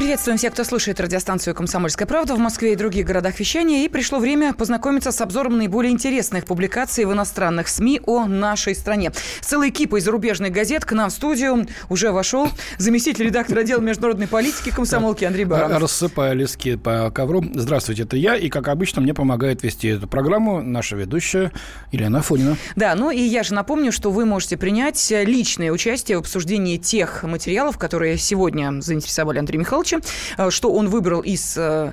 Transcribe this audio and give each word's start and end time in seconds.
Приветствуем 0.00 0.38
всех, 0.38 0.54
кто 0.54 0.64
слушает 0.64 0.98
радиостанцию 0.98 1.54
«Комсомольская 1.54 2.08
правда» 2.08 2.34
в 2.34 2.38
Москве 2.38 2.72
и 2.72 2.74
других 2.74 3.04
городах 3.04 3.38
вещания. 3.38 3.84
И 3.84 3.88
пришло 3.88 4.18
время 4.18 4.54
познакомиться 4.54 5.12
с 5.12 5.20
обзором 5.20 5.58
наиболее 5.58 5.92
интересных 5.92 6.46
публикаций 6.46 7.04
в 7.04 7.12
иностранных 7.12 7.68
СМИ 7.68 8.00
о 8.06 8.24
нашей 8.24 8.74
стране. 8.74 9.12
С 9.42 9.46
целой 9.46 9.70
кипой 9.70 10.00
зарубежных 10.00 10.52
газет 10.52 10.86
к 10.86 10.92
нам 10.92 11.10
в 11.10 11.12
студию 11.12 11.66
уже 11.90 12.12
вошел 12.12 12.48
заместитель 12.78 13.26
редактора 13.26 13.60
отдела 13.60 13.82
международной 13.82 14.26
политики 14.26 14.70
комсомолки 14.70 15.26
Андрей 15.26 15.44
Баранов. 15.44 15.82
Рассыпая 15.82 16.32
листки 16.32 16.76
по 16.76 17.10
ковру. 17.10 17.44
Здравствуйте, 17.52 18.04
это 18.04 18.16
я. 18.16 18.36
И, 18.36 18.48
как 18.48 18.68
обычно, 18.68 19.02
мне 19.02 19.12
помогает 19.12 19.62
вести 19.62 19.88
эту 19.88 20.08
программу 20.08 20.62
наша 20.62 20.96
ведущая 20.96 21.52
Елена 21.92 22.22
Фонина. 22.22 22.56
Да, 22.74 22.94
ну 22.94 23.10
и 23.10 23.20
я 23.20 23.42
же 23.42 23.52
напомню, 23.52 23.92
что 23.92 24.10
вы 24.10 24.24
можете 24.24 24.56
принять 24.56 25.12
личное 25.26 25.70
участие 25.70 26.16
в 26.16 26.20
обсуждении 26.20 26.78
тех 26.78 27.22
материалов, 27.22 27.76
которые 27.76 28.16
сегодня 28.16 28.80
заинтересовали 28.80 29.38
Андрея 29.38 29.60
Михайловича 29.60 29.89
Павловича, 29.90 30.00
э, 30.36 30.50
что 30.50 30.72
он 30.72 30.88
выбрал 30.88 31.20
из 31.20 31.56
э, 31.56 31.92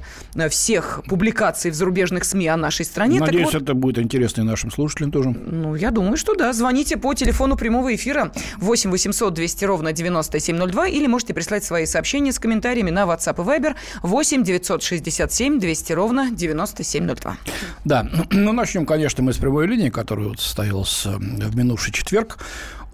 всех 0.49 1.01
публикаций 1.07 1.71
в 1.71 1.73
зарубежных 1.73 2.23
СМИ 2.23 2.47
о 2.47 2.57
нашей 2.57 2.85
стране. 2.85 3.19
Надеюсь, 3.19 3.45
вот, 3.45 3.61
это 3.61 3.73
будет 3.73 3.99
интересно 3.99 4.41
и 4.41 4.43
нашим 4.43 4.71
слушателям 4.71 5.11
тоже. 5.11 5.29
Ну, 5.29 5.75
я 5.75 5.91
думаю, 5.91 6.17
что 6.17 6.35
да. 6.35 6.53
Звоните 6.53 6.97
по 6.97 7.13
телефону 7.13 7.55
прямого 7.55 7.93
эфира 7.95 8.31
8 8.57 8.91
800 8.91 9.33
200 9.33 9.65
ровно 9.65 9.93
9702 9.93 10.87
или 10.87 11.07
можете 11.07 11.33
прислать 11.33 11.63
свои 11.63 11.85
сообщения 11.85 12.31
с 12.31 12.39
комментариями 12.39 12.91
на 12.91 13.03
WhatsApp 13.03 13.35
и 13.41 13.47
Viber 13.47 13.75
8 14.03 14.43
967 14.43 15.59
200 15.59 15.93
ровно 15.93 16.29
9702. 16.31 17.37
Да, 17.85 18.09
ну 18.31 18.51
начнем, 18.53 18.85
конечно, 18.85 19.23
мы 19.23 19.33
с 19.33 19.37
прямой 19.37 19.67
линии, 19.67 19.89
которая 19.89 20.27
вот 20.27 20.39
состоялась 20.39 21.05
э, 21.05 21.09
в 21.17 21.55
минувший 21.55 21.93
четверг. 21.93 22.39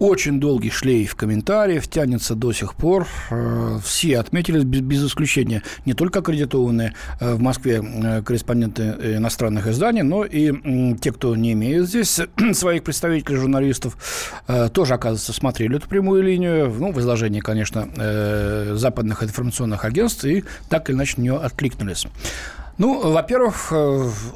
Очень 0.00 0.40
долгий 0.40 0.70
шлейф 0.70 1.14
комментариев 1.14 1.86
тянется 1.86 2.34
до 2.34 2.52
сих 2.52 2.74
пор. 2.74 3.06
Э, 3.30 3.78
все 3.84 4.18
отметились 4.18 4.64
без, 4.64 4.80
без 4.80 5.06
исключения. 5.06 5.62
Не 5.86 5.94
только 5.94 6.18
аккредитованные 6.18 6.94
э, 7.20 7.34
в 7.34 7.40
Москве 7.40 7.80
э, 7.82 8.22
корреспонденты 8.22 8.82
иностранных 9.16 9.68
изданий, 9.68 10.02
но 10.02 10.24
и 10.24 10.96
те, 10.98 11.12
кто 11.12 11.36
не 11.36 11.52
имеет 11.52 11.86
здесь 11.86 12.20
своих 12.54 12.82
представителей, 12.82 13.36
журналистов, 13.36 13.96
тоже, 14.72 14.94
оказывается, 14.94 15.32
смотрели 15.32 15.76
эту 15.76 15.88
прямую 15.88 16.22
линию. 16.22 16.72
Ну, 16.78 16.92
в 16.92 17.00
изложении, 17.00 17.40
конечно, 17.40 17.88
западных 18.76 19.22
информационных 19.22 19.84
агентств 19.84 20.24
и 20.24 20.44
так 20.68 20.88
или 20.88 20.96
иначе 20.96 21.14
на 21.18 21.22
нее 21.22 21.36
откликнулись. 21.36 22.06
Ну, 22.78 23.12
во-первых, 23.12 23.72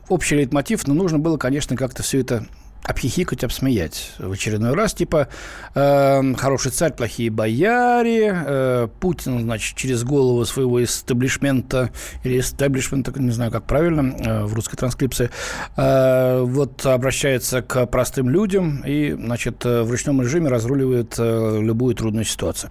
общий 0.09 0.37
лейтмотив, 0.37 0.87
но 0.87 0.95
нужно 0.95 1.19
было, 1.19 1.37
конечно, 1.37 1.77
как-то 1.77 2.03
все 2.03 2.21
это 2.21 2.47
обхихикать, 2.85 3.45
обсмеять 3.45 4.13
в 4.19 4.33
очередной 4.33 4.75
раз. 4.75 4.95
Типа 4.95 5.29
э, 5.75 6.35
«Хороший 6.37 6.73
царь, 6.73 6.93
плохие 6.93 7.31
бояре», 7.31 8.35
э, 8.47 8.89
Путин, 9.01 9.41
значит, 9.41 9.77
через 9.77 10.05
голову 10.05 10.45
своего 10.45 10.83
истеблишмента 10.83 11.91
или 12.25 12.41
истеблишмента, 12.41 13.13
не 13.19 13.31
знаю, 13.31 13.51
как 13.51 13.65
правильно 13.65 14.15
э, 14.19 14.45
в 14.45 14.55
русской 14.55 14.77
транскрипции, 14.77 15.31
э, 15.77 16.43
вот 16.43 16.87
обращается 16.87 17.63
к 17.63 17.87
простым 17.87 18.31
людям 18.31 18.83
и, 18.87 19.13
значит, 19.13 19.65
э, 19.67 19.83
в 19.83 19.91
ручном 19.91 20.23
режиме 20.23 20.49
разруливает 20.49 21.15
э, 21.19 21.61
любую 21.61 21.95
трудную 21.95 22.25
ситуацию. 22.25 22.71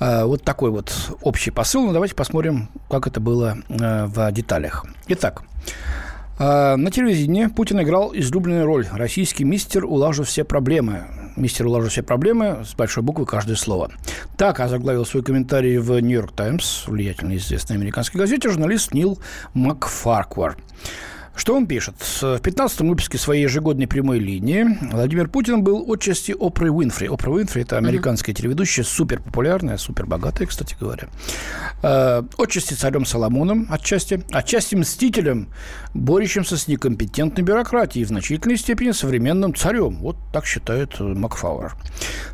Э, 0.00 0.24
вот 0.24 0.42
такой 0.42 0.70
вот 0.70 0.92
общий 1.22 1.50
посыл. 1.50 1.86
Ну, 1.86 1.92
давайте 1.92 2.14
посмотрим, 2.14 2.68
как 2.90 3.06
это 3.06 3.20
было 3.20 3.58
э, 3.68 4.06
в 4.06 4.32
деталях. 4.32 4.84
Итак, 5.08 5.42
на 6.38 6.90
телевидении 6.90 7.46
Путин 7.46 7.80
играл 7.80 8.12
излюбленную 8.14 8.66
роль. 8.66 8.86
Российский 8.92 9.44
мистер 9.44 9.84
улажу 9.84 10.24
все 10.24 10.44
проблемы. 10.44 11.04
Мистер 11.36 11.66
улажу 11.66 11.88
все 11.88 12.02
проблемы 12.02 12.64
с 12.64 12.74
большой 12.74 13.02
буквы 13.02 13.26
каждое 13.26 13.56
слово. 13.56 13.90
Так 14.36 14.60
озаглавил 14.60 15.04
свой 15.04 15.22
комментарий 15.22 15.78
в 15.78 15.98
«Нью-Йорк 16.00 16.32
Таймс», 16.32 16.86
влиятельной 16.86 17.36
известной 17.36 17.76
американской 17.76 18.20
газете, 18.20 18.48
журналист 18.48 18.94
Нил 18.94 19.18
Макфарквар. 19.52 20.56
Что 21.36 21.56
он 21.56 21.66
пишет? 21.66 21.96
В 21.98 22.22
15-м 22.22 22.88
выпуске 22.88 23.18
своей 23.18 23.42
ежегодной 23.42 23.88
прямой 23.88 24.20
линии 24.20 24.78
Владимир 24.92 25.28
Путин 25.28 25.64
был 25.64 25.84
отчасти 25.92 26.32
Опрой 26.38 26.70
Уинфри. 26.70 27.08
Опра 27.08 27.32
Уинфри– 27.32 27.62
это 27.64 27.76
американская 27.76 28.34
телеведущая, 28.34 28.84
супер 28.84 29.20
популярная, 29.20 29.76
супер 29.76 30.06
богатая, 30.06 30.46
кстати 30.46 30.76
говоря. 30.78 31.08
Э, 31.82 32.22
отчасти 32.38 32.74
царем 32.74 33.04
Соломоном, 33.04 33.66
отчасти. 33.68 34.22
Отчасти 34.30 34.76
мстителем, 34.76 35.48
борющимся 35.92 36.56
с 36.56 36.68
некомпетентной 36.68 37.42
бюрократией, 37.42 38.04
в 38.04 38.08
значительной 38.08 38.56
степени 38.56 38.92
современным 38.92 39.56
царем. 39.56 39.96
Вот 39.96 40.16
так 40.32 40.46
считает 40.46 41.00
Макфауэр. 41.00 41.74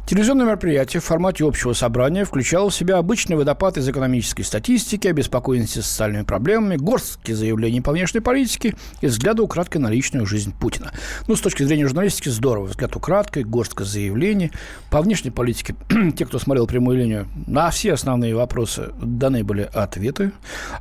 Телевизионное 0.07 0.45
мероприятие 0.45 1.01
в 1.01 1.05
формате 1.05 1.45
общего 1.45 1.73
собрания 1.73 2.27
включало 2.27 2.69
в 2.69 2.75
себя 2.75 2.99
обычный 2.99 3.37
водопад 3.37 3.79
из 3.79 3.89
экономической 3.89 4.43
статистики, 4.43 5.09
обеспокоенности 5.09 5.79
социальными 5.79 6.25
проблемами, 6.25 6.77
горстки 6.77 7.33
заявлений 7.33 7.81
по 7.81 7.93
внешней 7.93 8.21
политике– 8.21 8.75
и 9.01 9.07
взгляда 9.07 9.43
украдкой 9.43 9.81
на 9.81 9.91
личную 9.91 10.27
жизнь 10.27 10.53
Путина. 10.59 10.93
Ну, 11.27 11.37
с 11.37 11.41
точки 11.41 11.63
зрения 11.63 11.87
журналистики, 11.87 12.29
здорово. 12.29 12.67
Взгляд 12.67 12.95
украдкой, 12.97 13.45
горстка 13.45 13.85
заявлений. 13.85 14.53
По 14.91 15.01
внешней 15.01 15.31
политике, 15.31 15.75
те, 16.17 16.27
кто 16.27 16.39
смотрел 16.39 16.67
прямую 16.67 16.99
линию, 16.99 17.29
на 17.47 17.71
все 17.71 17.93
основные 17.93 18.35
вопросы 18.35 18.93
даны 19.01 19.45
были 19.45 19.69
ответы. 19.73 20.33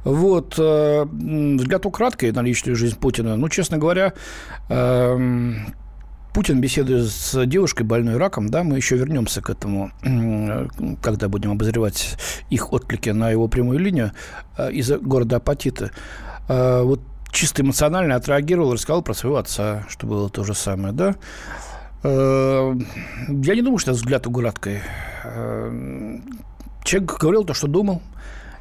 Вот. 0.04 0.56
Э, 0.58 1.06
взгляд 1.06 1.86
украдкой 1.86 2.32
на 2.32 2.42
личную 2.42 2.76
жизнь 2.76 2.98
Путина, 2.98 3.36
ну, 3.36 3.50
честно 3.50 3.78
говоря, 3.78 4.14
эм, 4.70 5.74
Путин 6.34 6.62
беседует 6.62 7.10
с 7.10 7.46
девушкой 7.46 7.84
больной 7.84 8.18
раком, 8.18 8.50
да, 8.50 8.64
мы 8.64 8.78
еще 8.78 8.96
вернемся 8.98 9.42
к 9.42 9.50
этому, 9.50 9.92
когда 11.02 11.28
будем 11.28 11.52
обозревать 11.52 12.18
их 12.50 12.72
отклики 12.72 13.10
на 13.10 13.32
его 13.32 13.48
прямую 13.48 13.80
линию 13.80 14.12
э, 14.58 14.72
из 14.72 14.92
города 14.92 15.38
Апатиты. 15.38 15.92
Э, 16.48 16.84
вот 16.84 17.02
чисто 17.32 17.62
эмоционально 17.62 18.16
отреагировал, 18.16 18.74
рассказал 18.74 19.02
про 19.02 19.14
своего 19.14 19.38
отца, 19.38 19.86
что 19.90 20.08
было 20.08 20.30
то 20.30 20.44
же 20.44 20.54
самое, 20.54 20.94
да. 20.94 21.16
Э, 22.04 22.74
я 23.28 23.56
не 23.56 23.62
думаю, 23.62 23.78
что 23.78 23.92
это 23.92 24.00
взгляд 24.00 24.28
уградкой. 24.28 24.82
Э, 25.24 26.18
человек 26.84 27.18
говорил 27.20 27.44
то, 27.44 27.54
что 27.54 27.68
думал. 27.68 28.02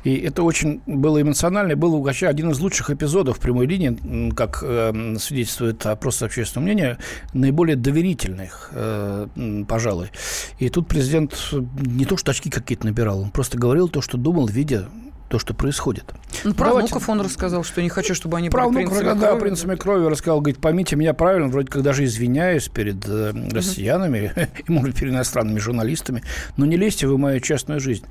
И 0.04 0.14
это 0.16 0.42
очень 0.42 0.80
было 0.86 1.20
эмоционально. 1.20 1.76
Был 1.76 2.00
вообще 2.00 2.28
один 2.28 2.50
из 2.50 2.60
лучших 2.60 2.90
эпизодов 2.90 3.40
прямой 3.40 3.66
линии, 3.66 4.30
как 4.32 4.60
э, 4.62 5.16
свидетельствует 5.18 5.84
опрос 5.86 6.22
общественного 6.22 6.64
мнения, 6.64 6.98
наиболее 7.34 7.76
доверительных, 7.76 8.70
э, 8.72 9.26
пожалуй. 9.68 10.10
И 10.58 10.68
тут 10.68 10.86
президент 10.88 11.52
не 11.52 12.04
то, 12.04 12.16
что 12.16 12.30
очки 12.30 12.48
какие-то 12.48 12.86
набирал, 12.86 13.20
он 13.20 13.30
просто 13.30 13.58
говорил 13.58 13.88
то, 13.88 14.00
что 14.00 14.16
думал, 14.16 14.46
видя 14.46 14.88
то, 15.28 15.38
что 15.38 15.54
происходит. 15.54 16.14
Ну, 16.44 16.54
про 16.54 16.68
Давайте... 16.68 16.88
внуков 16.88 17.08
он 17.08 17.20
рассказал, 17.20 17.62
что 17.62 17.82
не 17.82 17.88
хочу, 17.88 18.14
чтобы 18.14 18.38
они 18.38 18.48
про 18.48 18.66
были 18.66 18.84
внуков, 18.84 18.98
принцами 18.98 19.20
да, 19.20 19.26
крови. 19.28 19.40
принцами 19.40 19.74
крови 19.76 20.06
рассказал, 20.06 20.40
говорит, 20.40 20.60
поймите 20.60 20.96
меня 20.96 21.14
правильно, 21.14 21.48
вроде 21.48 21.68
как 21.68 21.82
даже 21.82 22.04
извиняюсь 22.04 22.68
перед 22.68 23.06
э, 23.06 23.32
россиянами 23.50 24.32
и, 24.66 24.72
может, 24.72 24.96
перед 24.96 25.12
иностранными 25.12 25.58
журналистами, 25.58 26.22
но 26.56 26.64
не 26.64 26.76
лезьте 26.76 27.06
вы 27.06 27.16
в 27.16 27.18
мою 27.18 27.40
частную 27.40 27.80
жизнь. 27.80 28.04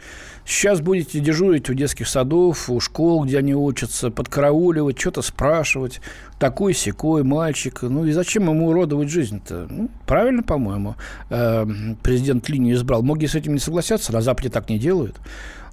Сейчас 0.48 0.80
будете 0.80 1.20
дежурить 1.20 1.70
у 1.70 1.74
детских 1.74 2.08
садов, 2.08 2.70
у 2.70 2.80
школ, 2.80 3.26
где 3.26 3.40
они 3.40 3.54
учатся, 3.54 4.10
подкарауливать, 4.10 4.98
что-то 4.98 5.22
спрашивать. 5.22 6.00
Такой 6.40 6.74
секой 6.74 7.24
мальчик. 7.24 7.82
Ну 7.82 8.06
и 8.06 8.14
зачем 8.14 8.44
ему 8.44 8.70
уродовать 8.70 9.10
жизнь-то? 9.10 9.68
Ну, 9.70 9.90
правильно, 10.06 10.44
по-моему, 10.44 10.96
э, 11.30 11.66
президент 12.02 12.48
линию 12.48 12.78
избрал. 12.78 13.04
Многие 13.04 13.26
с 13.26 13.36
этим 13.36 13.56
не 13.56 13.60
согласятся, 13.60 14.14
на 14.14 14.22
Западе 14.22 14.48
так 14.48 14.70
не 14.70 14.80
делают. 14.80 15.20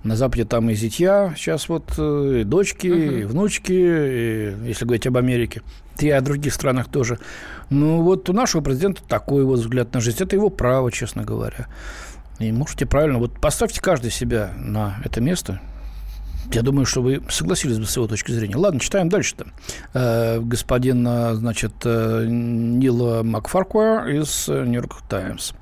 На 0.02 0.16
Западе 0.16 0.44
там 0.44 0.68
и 0.68 0.74
зятья, 0.74 1.32
сейчас 1.36 1.68
вот 1.68 1.94
э, 1.96 2.40
и 2.40 2.44
дочки, 2.44 2.88
uh-huh. 2.88 3.20
и 3.20 3.24
внучки, 3.26 3.72
и, 3.72 4.54
если 4.66 4.86
говорить 4.86 5.06
об 5.06 5.16
Америке, 5.16 5.62
и 6.00 6.10
о 6.10 6.20
других 6.20 6.52
странах 6.52 6.88
тоже. 6.88 7.20
Ну, 7.70 8.02
вот 8.02 8.28
у 8.28 8.32
нашего 8.32 8.60
президента 8.60 9.02
такой 9.04 9.44
вот 9.44 9.60
взгляд 9.60 9.94
на 9.94 10.00
жизнь. 10.00 10.18
Это 10.20 10.34
его 10.34 10.50
право, 10.50 10.90
честно 10.90 11.22
говоря. 11.22 11.68
И 12.38 12.50
можете 12.52 12.86
правильно, 12.86 13.18
вот 13.18 13.38
поставьте 13.40 13.80
каждый 13.80 14.10
себя 14.10 14.52
на 14.56 14.96
это 15.04 15.20
место. 15.20 15.60
Я 16.52 16.62
думаю, 16.62 16.84
что 16.84 17.00
вы 17.00 17.22
согласились 17.30 17.78
бы 17.78 17.86
с 17.86 17.96
его 17.96 18.06
точки 18.06 18.32
зрения. 18.32 18.56
Ладно, 18.56 18.80
читаем 18.80 19.08
дальше-то. 19.08 19.46
Э, 19.94 20.40
господин, 20.40 21.06
э, 21.06 21.34
значит, 21.34 21.72
э, 21.84 22.26
Нила 22.28 23.22
Макфаркуа 23.22 24.08
из 24.08 24.48
«Нью-Йорк 24.48 25.02
Таймс». 25.08 25.52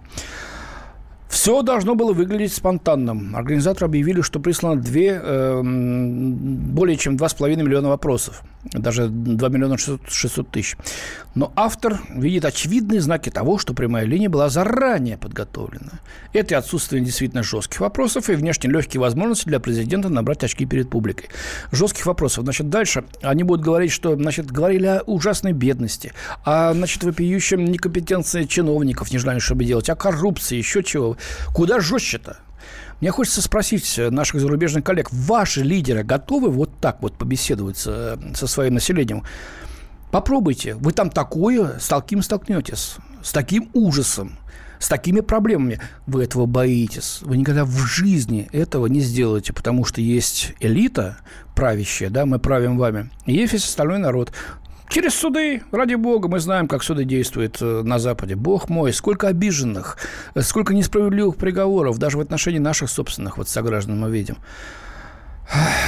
Все 1.33 1.63
должно 1.63 1.95
было 1.95 2.13
выглядеть 2.13 2.53
спонтанным. 2.53 3.35
Организаторы 3.35 3.87
объявили, 3.87 4.21
что 4.21 4.39
прислано 4.39 4.79
две, 4.79 5.19
э, 5.21 5.63
более 5.63 6.99
чем 6.99 7.17
2,5 7.17 7.63
миллиона 7.63 7.89
вопросов. 7.89 8.43
Даже 8.65 9.09
2 9.09 9.49
миллиона 9.49 9.79
600 9.79 10.51
тысяч. 10.51 10.77
Но 11.35 11.51
автор 11.57 11.99
видит 12.15 12.45
очевидные 12.45 13.01
знаки 13.01 13.31
того, 13.31 13.57
что 13.57 13.73
прямая 13.73 14.05
линия 14.05 14.29
была 14.29 14.51
заранее 14.51 15.17
подготовлена. 15.17 16.01
Это 16.35 16.59
отсутствие 16.59 17.03
действительно 17.03 17.43
жестких 17.43 17.81
вопросов 17.81 18.29
и 18.29 18.35
внешне 18.35 18.71
легкие 18.71 19.01
возможности 19.01 19.49
для 19.49 19.59
президента 19.59 20.11
набрать 20.11 20.45
очки 20.45 20.67
перед 20.67 20.91
публикой. 20.91 21.31
Жестких 21.73 22.05
вопросов. 22.05 22.45
Значит, 22.45 22.69
дальше 22.69 23.05
они 23.23 23.43
будут 23.43 23.65
говорить, 23.65 23.91
что, 23.91 24.15
значит, 24.15 24.51
говорили 24.51 24.87
о 24.87 25.03
ужасной 25.07 25.53
бедности, 25.53 26.13
о, 26.45 26.75
значит, 26.75 27.03
вопиющем 27.03 27.65
некомпетенции 27.65 28.45
чиновников, 28.45 29.11
нежелании, 29.11 29.41
чтобы 29.41 29.65
делать, 29.65 29.89
о 29.89 29.97
коррупции, 29.97 30.57
еще 30.57 30.83
чего. 30.83 31.17
Куда 31.53 31.81
жестче-то? 31.81 32.39
Мне 33.01 33.11
хочется 33.11 33.43
спросить 33.43 33.99
наших 33.99 34.41
зарубежных 34.41 34.85
коллег, 34.85 35.09
ваши 35.11 35.63
лидеры 35.63 36.05
готовы 36.05 36.51
вот 36.51 36.71
так 36.81 37.03
вот 37.03 37.15
побеседовать 37.19 37.77
со, 37.77 38.19
со 38.35 38.47
своим 38.47 38.75
населением? 38.75 39.25
Попробуйте. 40.13 40.75
Вы 40.75 40.93
там 40.93 41.11
такое, 41.11 41.79
с 41.81 41.89
таким 41.89 42.23
столкнетесь, 42.23 42.97
с 43.23 43.33
таким 43.33 43.71
ужасом, 43.73 44.39
с 44.79 44.89
такими 44.89 45.21
проблемами. 45.21 45.81
Вы 46.07 46.25
этого 46.25 46.47
боитесь. 46.47 47.21
Вы 47.23 47.39
никогда 47.39 47.65
в 47.65 47.77
жизни 47.79 48.49
этого 48.53 48.87
не 48.87 49.01
сделаете, 49.01 49.53
потому 49.53 49.85
что 49.85 50.01
есть 50.01 50.55
элита 50.61 51.17
правящая, 51.55 52.11
да, 52.11 52.27
мы 52.27 52.39
правим 52.39 52.79
вами, 52.79 53.11
и 53.27 53.33
есть 53.33 53.55
остальной 53.55 53.99
народ. 53.99 54.33
Через 54.93 55.15
суды, 55.15 55.63
ради 55.73 55.95
бога, 55.95 56.29
мы 56.29 56.39
знаем, 56.39 56.69
как 56.69 56.83
суды 56.83 57.07
действуют 57.07 57.63
э, 57.63 57.81
на 57.83 57.99
Западе. 57.99 58.35
Бог 58.35 58.69
мой, 58.69 58.93
сколько 58.93 59.27
обиженных, 59.27 59.97
сколько 60.41 60.75
несправедливых 60.75 61.37
приговоров, 61.37 61.97
даже 61.97 62.19
в 62.19 62.21
отношении 62.21 62.59
наших 62.59 62.91
собственных 62.91 63.39
вот 63.39 63.49
сограждан 63.49 63.99
мы 63.99 64.11
видим. 64.11 64.37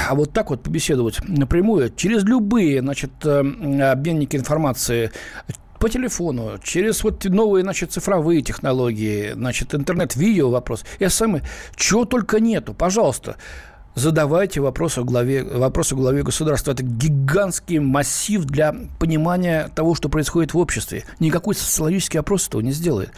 А 0.09 0.15
вот 0.15 0.33
так 0.33 0.49
вот 0.49 0.63
побеседовать 0.63 1.19
напрямую, 1.21 1.93
через 1.95 2.23
любые, 2.23 2.81
значит, 2.81 3.11
э, 3.23 3.41
обменники 3.91 4.37
информации, 4.37 5.11
по 5.79 5.87
телефону, 5.87 6.57
через 6.63 7.03
вот 7.03 7.25
новые, 7.25 7.61
значит, 7.61 7.91
цифровые 7.91 8.41
технологии, 8.41 9.33
значит, 9.33 9.75
интернет-видео 9.75 10.49
вопрос, 10.49 10.83
СМС, 10.99 11.41
чего 11.75 12.05
только 12.05 12.39
нету, 12.39 12.73
пожалуйста, 12.73 13.35
задавайте 13.95 14.61
вопросы 14.61 15.01
главе, 15.03 15.43
вопросы 15.43 15.95
главе 15.95 16.23
государства. 16.23 16.71
Это 16.71 16.83
гигантский 16.83 17.79
массив 17.79 18.45
для 18.45 18.75
понимания 18.99 19.69
того, 19.73 19.95
что 19.95 20.09
происходит 20.09 20.53
в 20.53 20.57
обществе. 20.57 21.05
Никакой 21.19 21.55
социологический 21.55 22.19
опрос 22.19 22.47
этого 22.47 22.61
не 22.61 22.71
сделает. 22.71 23.11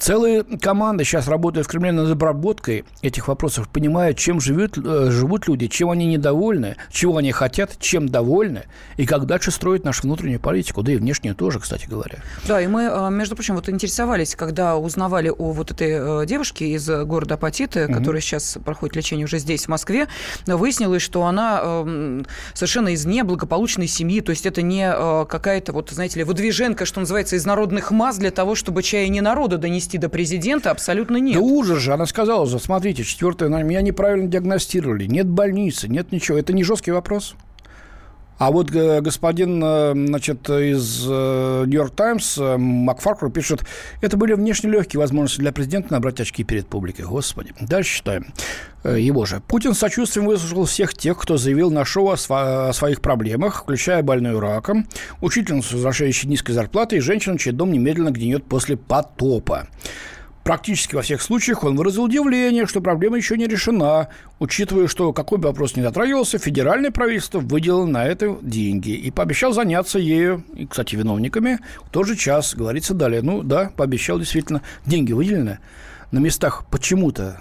Целые 0.00 0.44
команды 0.44 1.04
сейчас 1.04 1.28
работают 1.28 1.66
в 1.66 1.70
Кремле 1.70 1.92
над 1.92 2.10
обработкой 2.10 2.86
этих 3.02 3.28
вопросов, 3.28 3.68
понимая, 3.68 4.14
чем 4.14 4.40
живут, 4.40 4.78
э, 4.78 5.10
живут 5.10 5.46
люди, 5.46 5.66
чем 5.66 5.90
они 5.90 6.06
недовольны, 6.06 6.76
чего 6.90 7.18
они 7.18 7.32
хотят, 7.32 7.78
чем 7.78 8.08
довольны, 8.08 8.62
и 8.96 9.04
как 9.04 9.26
дальше 9.26 9.50
строить 9.50 9.84
нашу 9.84 10.04
внутреннюю 10.04 10.40
политику, 10.40 10.82
да 10.82 10.92
и 10.92 10.96
внешнюю 10.96 11.34
тоже, 11.34 11.60
кстати 11.60 11.86
говоря. 11.86 12.20
Да, 12.48 12.62
и 12.62 12.66
мы, 12.66 12.84
э, 12.84 13.10
между 13.10 13.36
прочим, 13.36 13.56
вот 13.56 13.68
интересовались, 13.68 14.34
когда 14.34 14.78
узнавали 14.78 15.28
о 15.28 15.52
вот 15.52 15.70
этой 15.70 16.22
э, 16.22 16.26
девушке 16.26 16.68
из 16.68 16.88
города 16.88 17.34
Апатиты, 17.34 17.84
угу. 17.84 17.92
которая 17.92 18.22
сейчас 18.22 18.56
проходит 18.64 18.96
лечение 18.96 19.26
уже 19.26 19.38
здесь, 19.38 19.66
в 19.66 19.68
Москве, 19.68 20.08
выяснилось, 20.46 21.02
что 21.02 21.26
она 21.26 21.84
совершенно 22.54 22.88
из 22.88 23.04
неблагополучной 23.04 23.86
семьи, 23.86 24.22
то 24.22 24.30
есть 24.30 24.46
это 24.46 24.62
не 24.62 24.90
какая-то, 25.26 25.72
вот, 25.72 25.90
знаете 25.90 26.20
ли, 26.20 26.24
выдвиженка, 26.24 26.86
что 26.86 27.00
называется, 27.00 27.36
из 27.36 27.44
народных 27.44 27.90
масс 27.90 28.16
для 28.16 28.30
того, 28.30 28.54
чтобы 28.54 28.82
чая 28.82 29.08
не 29.08 29.20
народу 29.20 29.58
донести 29.58 29.89
донести 29.90 29.98
до 29.98 30.08
президента 30.08 30.70
абсолютно 30.70 31.16
нет. 31.16 31.34
Да 31.34 31.40
ужас 31.40 31.78
же. 31.78 31.92
Она 31.92 32.06
сказала, 32.06 32.46
смотрите, 32.58 33.04
четвертое, 33.04 33.48
меня 33.48 33.80
неправильно 33.82 34.28
диагностировали. 34.28 35.06
Нет 35.06 35.26
больницы, 35.26 35.88
нет 35.88 36.12
ничего. 36.12 36.38
Это 36.38 36.52
не 36.52 36.64
жесткий 36.64 36.92
вопрос. 36.92 37.34
А 38.40 38.50
вот 38.50 38.74
э, 38.74 39.02
господин, 39.02 39.62
э, 39.62 39.92
значит, 39.92 40.48
из 40.48 41.04
э, 41.06 41.64
Нью-Йорк 41.66 41.94
Таймс 41.94 42.38
Макфаркур 42.38 43.30
пишет, 43.30 43.66
это 44.00 44.16
были 44.16 44.32
внешне 44.32 44.70
легкие 44.70 44.98
возможности 44.98 45.40
для 45.40 45.52
президента 45.52 45.92
набрать 45.92 46.20
очки 46.20 46.42
перед 46.42 46.66
публикой. 46.66 47.04
Господи. 47.04 47.52
Дальше 47.60 47.98
читаем. 47.98 48.32
Его 48.82 49.26
же. 49.26 49.42
Путин 49.46 49.74
с 49.74 49.78
сочувствием 49.78 50.26
выслушал 50.26 50.64
всех 50.64 50.94
тех, 50.94 51.18
кто 51.18 51.36
заявил 51.36 51.70
на 51.70 51.84
шоу 51.84 52.12
о, 52.12 52.72
своих 52.72 53.02
проблемах, 53.02 53.60
включая 53.60 54.02
больную 54.02 54.40
раком, 54.40 54.86
учительницу, 55.20 55.74
возвращающей 55.74 56.26
низкой 56.26 56.52
зарплаты, 56.52 56.96
и 56.96 57.00
женщину, 57.00 57.36
чей 57.36 57.52
дом 57.52 57.70
немедленно 57.70 58.10
гниет 58.10 58.46
после 58.46 58.78
потопа. 58.78 59.68
Практически 60.44 60.94
во 60.94 61.02
всех 61.02 61.20
случаях 61.20 61.64
он 61.64 61.76
выразил 61.76 62.04
удивление, 62.04 62.66
что 62.66 62.80
проблема 62.80 63.18
еще 63.18 63.36
не 63.36 63.46
решена, 63.46 64.08
учитывая, 64.38 64.88
что 64.88 65.12
какой 65.12 65.38
бы 65.38 65.48
вопрос 65.48 65.76
ни 65.76 65.82
затрагивался, 65.82 66.38
федеральное 66.38 66.90
правительство 66.90 67.40
выделило 67.40 67.84
на 67.84 68.06
это 68.06 68.38
деньги 68.40 68.90
и 68.90 69.10
пообещал 69.10 69.52
заняться 69.52 69.98
ею, 69.98 70.42
и, 70.54 70.66
кстати, 70.66 70.96
виновниками, 70.96 71.58
в 71.84 71.90
тот 71.90 72.06
же 72.06 72.16
час, 72.16 72.54
говорится 72.54 72.94
далее. 72.94 73.20
Ну 73.20 73.42
да, 73.42 73.70
пообещал 73.76 74.18
действительно, 74.18 74.62
деньги 74.86 75.12
выделены. 75.12 75.58
На 76.10 76.18
местах 76.18 76.64
почему-то 76.70 77.38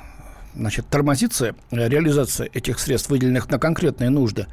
значит, 0.56 0.88
тормозится 0.88 1.56
реализация 1.72 2.50
этих 2.54 2.80
средств, 2.80 3.10
выделенных 3.10 3.50
на 3.50 3.60
конкретные 3.60 4.10
нужды. 4.10 4.48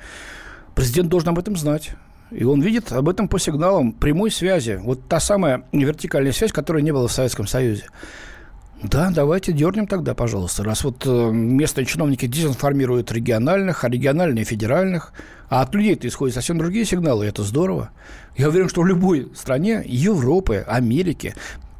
Президент 0.75 1.08
должен 1.08 1.31
об 1.31 1.38
этом 1.38 1.56
знать. 1.56 1.90
И 2.31 2.44
он 2.44 2.60
видит 2.60 2.93
об 2.93 3.08
этом 3.08 3.28
по 3.28 3.38
сигналам 3.38 3.93
прямой 3.93 4.31
связи. 4.31 4.81
Вот 4.82 5.08
та 5.08 5.20
самая 5.20 5.64
вертикальная 5.72 6.32
связь, 6.32 6.52
которой 6.52 6.82
не 6.82 6.93
было 6.93 7.08
в 7.08 7.12
Советском 7.12 7.46
Союзе. 7.46 7.84
Да, 8.82 9.11
давайте 9.11 9.52
дернем 9.52 9.87
тогда, 9.87 10.14
пожалуйста. 10.14 10.62
Раз 10.62 10.84
вот 10.84 11.06
э, 11.06 11.31
местные 11.31 11.87
чиновники 11.87 12.26
дезинформируют 12.26 13.11
региональных, 13.11 13.84
а 13.84 13.88
региональные 13.88 14.44
федеральных, 14.44 15.12
а 15.49 15.62
от 15.62 15.75
людей-то 15.75 16.06
исходят 16.06 16.34
совсем 16.34 16.58
другие 16.58 16.84
сигналы, 16.84 17.25
и 17.25 17.28
это 17.28 17.43
здорово. 17.43 17.90
Я 18.37 18.49
уверен, 18.49 18.69
что 18.69 18.82
в 18.82 18.87
любой 18.87 19.32
стране 19.34 19.82
Европы, 19.87 20.64
Америки, 20.67 21.34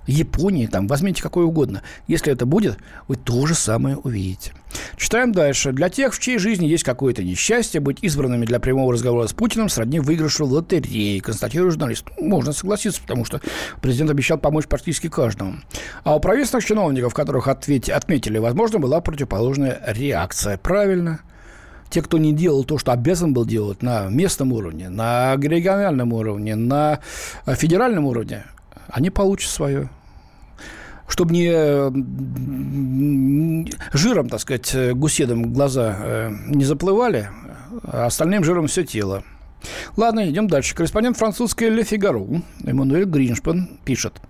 Японии, 0.07 0.67
там, 0.67 0.87
возьмите 0.87 1.23
какой 1.23 1.45
угодно. 1.45 1.83
Если 2.07 2.33
это 2.33 2.47
будет, 2.47 2.79
вы 3.09 3.17
то 3.17 3.47
же 3.47 3.55
самое 3.55 3.97
увидите. 3.97 4.53
Читаем 4.97 5.33
дальше. 5.33 5.73
Для 5.73 5.89
тех, 5.89 6.15
в 6.15 6.19
чьей 6.19 6.39
жизни 6.39 6.67
есть 6.67 6.85
какое-то 6.85 7.23
несчастье, 7.23 7.81
быть 7.81 7.99
избранными 8.03 8.45
для 8.45 8.61
прямого 8.61 8.93
разговора 8.93 9.27
с 9.27 9.33
Путиным 9.33 9.69
сродни 9.69 10.01
выигрышу 10.01 10.47
в 10.47 10.53
лотереи, 10.53 11.19
констатирует 11.19 11.73
журналист. 11.73 12.07
Можно 12.19 12.53
согласиться, 12.53 13.01
потому 13.01 13.25
что 13.25 13.41
президент 13.81 14.11
обещал 14.11 14.39
помочь 14.39 14.67
практически 14.67 15.09
каждому. 15.09 15.57
А 16.05 16.17
у 16.17 16.21
правительственных 16.21 16.65
чиновников, 16.65 17.15
которых 17.15 17.49
ответь, 17.49 17.89
отметили, 17.89 18.39
возможно, 18.39 18.79
была 18.79 19.01
противоположная 19.01 19.81
реакция. 19.87 20.59
Правильно. 20.59 21.21
Те, 21.89 22.03
кто 22.03 22.19
не 22.19 22.33
делал 22.33 22.65
то, 22.65 22.79
что 22.79 22.93
обязан 22.93 23.33
был 23.33 23.45
делать 23.45 23.81
на 23.81 24.09
местном 24.09 24.53
уровне, 24.53 24.89
на 24.89 25.37
региональном 25.37 26.13
уровне, 26.13 26.57
на 26.57 26.99
федеральном 27.47 28.07
уровне, 28.07 28.45
они 28.89 29.11
получат 29.11 29.51
свое 29.51 29.89
чтобы 31.09 31.33
не 31.33 31.51
жиром, 33.93 34.29
так 34.29 34.41
сказать, 34.41 34.95
гуседом 34.95 35.53
глаза 35.53 35.97
э, 35.99 36.31
не 36.49 36.65
заплывали, 36.65 37.29
а 37.83 38.07
остальным 38.07 38.45
жиром 38.45 38.67
все 38.67 38.85
тело. 38.85 39.23
Ладно, 39.97 40.29
идем 40.29 40.49
дальше. 40.49 40.75
Корреспондент 40.75 41.17
французской 41.17 41.69
«Ле 41.71 41.83
Фигаро» 41.83 42.25
Эммануэль 42.65 43.05
Гриншпан 43.05 43.79
пишет. 43.85 44.21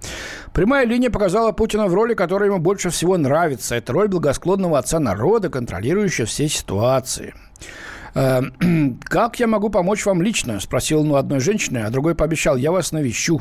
Прямая 0.52 0.86
линия 0.86 1.10
показала 1.10 1.52
Путина 1.52 1.86
в 1.86 1.94
роли, 1.94 2.14
которая 2.14 2.48
ему 2.48 2.58
больше 2.58 2.90
всего 2.90 3.16
нравится. 3.16 3.74
Это 3.74 3.92
роль 3.92 4.08
благосклонного 4.08 4.78
отца 4.78 4.98
народа, 4.98 5.50
контролирующего 5.50 6.26
все 6.26 6.48
ситуации. 6.48 7.34
Э, 8.14 8.42
«Как 9.04 9.40
я 9.40 9.46
могу 9.46 9.68
помочь 9.68 10.06
вам 10.06 10.22
лично?»– 10.22 10.60
спросил 10.60 11.00
он 11.00 11.10
у 11.10 11.16
одной 11.16 11.40
женщины, 11.40 11.78
а 11.78 11.90
другой 11.90 12.14
пообещал 12.14 12.56
«Я 12.56 12.72
вас 12.72 12.92
навещу». 12.92 13.40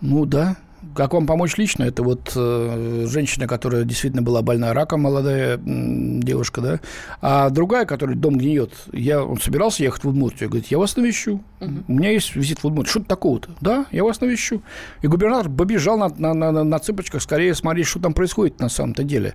Ну 0.00 0.26
да. 0.26 0.56
Как 0.94 1.14
вам 1.14 1.26
помочь 1.26 1.56
лично? 1.56 1.84
Это 1.84 2.02
вот 2.02 2.32
э, 2.36 3.06
женщина, 3.08 3.46
которая 3.46 3.84
действительно 3.84 4.22
была 4.22 4.42
больна 4.42 4.72
раком, 4.72 5.02
молодая 5.02 5.56
м, 5.56 6.22
девушка, 6.22 6.60
да. 6.60 6.80
А 7.20 7.50
другая, 7.50 7.84
которая 7.84 8.16
дом 8.16 8.38
гниет, 8.38 8.72
я, 8.92 9.22
он 9.24 9.40
собирался 9.40 9.82
ехать 9.82 10.04
в 10.04 10.08
Удмуртию, 10.08 10.48
говорит, 10.48 10.70
я 10.70 10.78
вас 10.78 10.96
навещу. 10.96 11.42
Угу. 11.60 11.72
У 11.88 11.92
меня 11.92 12.10
есть 12.10 12.34
визит 12.36 12.62
в 12.62 12.66
Удмуртию. 12.66 12.90
Что-то 12.90 13.06
такого-то. 13.06 13.50
Да, 13.60 13.86
я 13.90 14.04
вас 14.04 14.20
навещу. 14.20 14.62
И 15.02 15.06
губернатор 15.06 15.50
побежал 15.50 15.98
на, 15.98 16.08
на, 16.08 16.34
на, 16.34 16.64
на 16.64 16.78
цыпочках 16.78 17.22
скорее 17.22 17.54
смотреть, 17.54 17.86
что 17.86 18.00
там 18.00 18.12
происходит 18.12 18.60
на 18.60 18.68
самом-то 18.68 19.04
деле. 19.04 19.34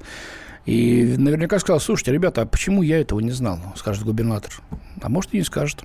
И 0.66 1.16
наверняка 1.18 1.60
сказал, 1.60 1.80
слушайте, 1.80 2.12
ребята, 2.12 2.42
а 2.42 2.46
почему 2.46 2.84
я 2.84 3.00
этого 3.00 3.20
не 3.20 3.32
знал, 3.32 3.60
скажет 3.76 4.04
губернатор. 4.04 4.52
А 5.02 5.10
может, 5.10 5.34
и 5.34 5.38
не 5.38 5.44
скажет. 5.44 5.84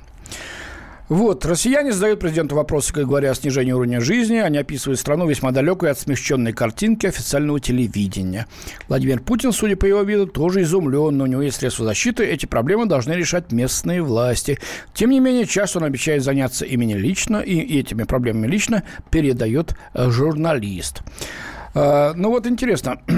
Вот, 1.09 1.45
россияне 1.45 1.93
задают 1.93 2.21
президенту 2.21 2.57
вопросы, 2.57 2.93
как 2.93 3.07
говоря, 3.07 3.31
о 3.31 3.35
снижении 3.35 3.73
уровня 3.73 4.01
жизни. 4.01 4.37
Они 4.37 4.57
описывают 4.57 4.99
страну 4.99 5.29
весьма 5.29 5.51
далекой 5.51 5.91
от 5.91 5.99
смещенной 5.99 6.55
картинки 6.55 7.07
официального 7.07 7.61
телевидения. 7.61 8.47
Владимир 8.89 9.21
Путин, 9.21 9.53
судя 9.53 9.77
по 9.77 9.85
его 9.85 10.01
виду, 10.01 10.27
тоже 10.27 10.63
изумлен, 10.63 11.19
но 11.19 11.25
у 11.25 11.27
него 11.27 11.43
есть 11.43 11.59
средства 11.59 11.85
защиты. 11.85 12.25
Эти 12.25 12.47
проблемы 12.47 12.87
должны 12.87 13.13
решать 13.13 13.53
местные 13.53 14.03
власти. 14.03 14.59
Тем 14.95 15.11
не 15.11 15.21
менее, 15.21 15.47
часто 15.47 15.79
он 15.79 15.85
обещает 15.85 16.25
заняться 16.25 16.65
ими 16.65 16.95
лично, 16.95 17.39
и 17.39 17.79
этими 17.79 18.05
проблемами 18.05 18.47
лично 18.47 18.83
передает 19.11 19.77
журналист. 19.95 21.03
А, 21.75 22.15
ну 22.15 22.31
вот 22.31 22.47
интересно, 22.47 22.99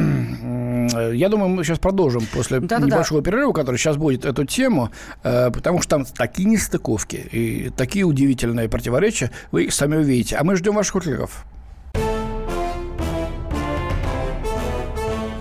Я 0.42 1.28
думаю, 1.28 1.48
мы 1.50 1.64
сейчас 1.64 1.78
продолжим 1.78 2.22
после 2.32 2.60
да, 2.60 2.78
небольшого 2.78 3.20
да, 3.20 3.30
перерыва, 3.30 3.52
который 3.52 3.76
сейчас 3.76 3.96
будет 3.96 4.24
эту 4.24 4.44
тему, 4.44 4.90
э, 5.22 5.50
потому 5.50 5.80
что 5.80 5.90
там 5.96 6.04
такие 6.04 6.48
нестыковки 6.48 7.16
и 7.16 7.70
такие 7.76 8.04
удивительные 8.04 8.68
противоречия, 8.68 9.30
вы 9.50 9.64
их 9.64 9.74
сами 9.74 9.96
увидите. 9.96 10.36
А 10.36 10.44
мы 10.44 10.56
ждем 10.56 10.74
ваших 10.74 10.96
откликов. 10.96 11.44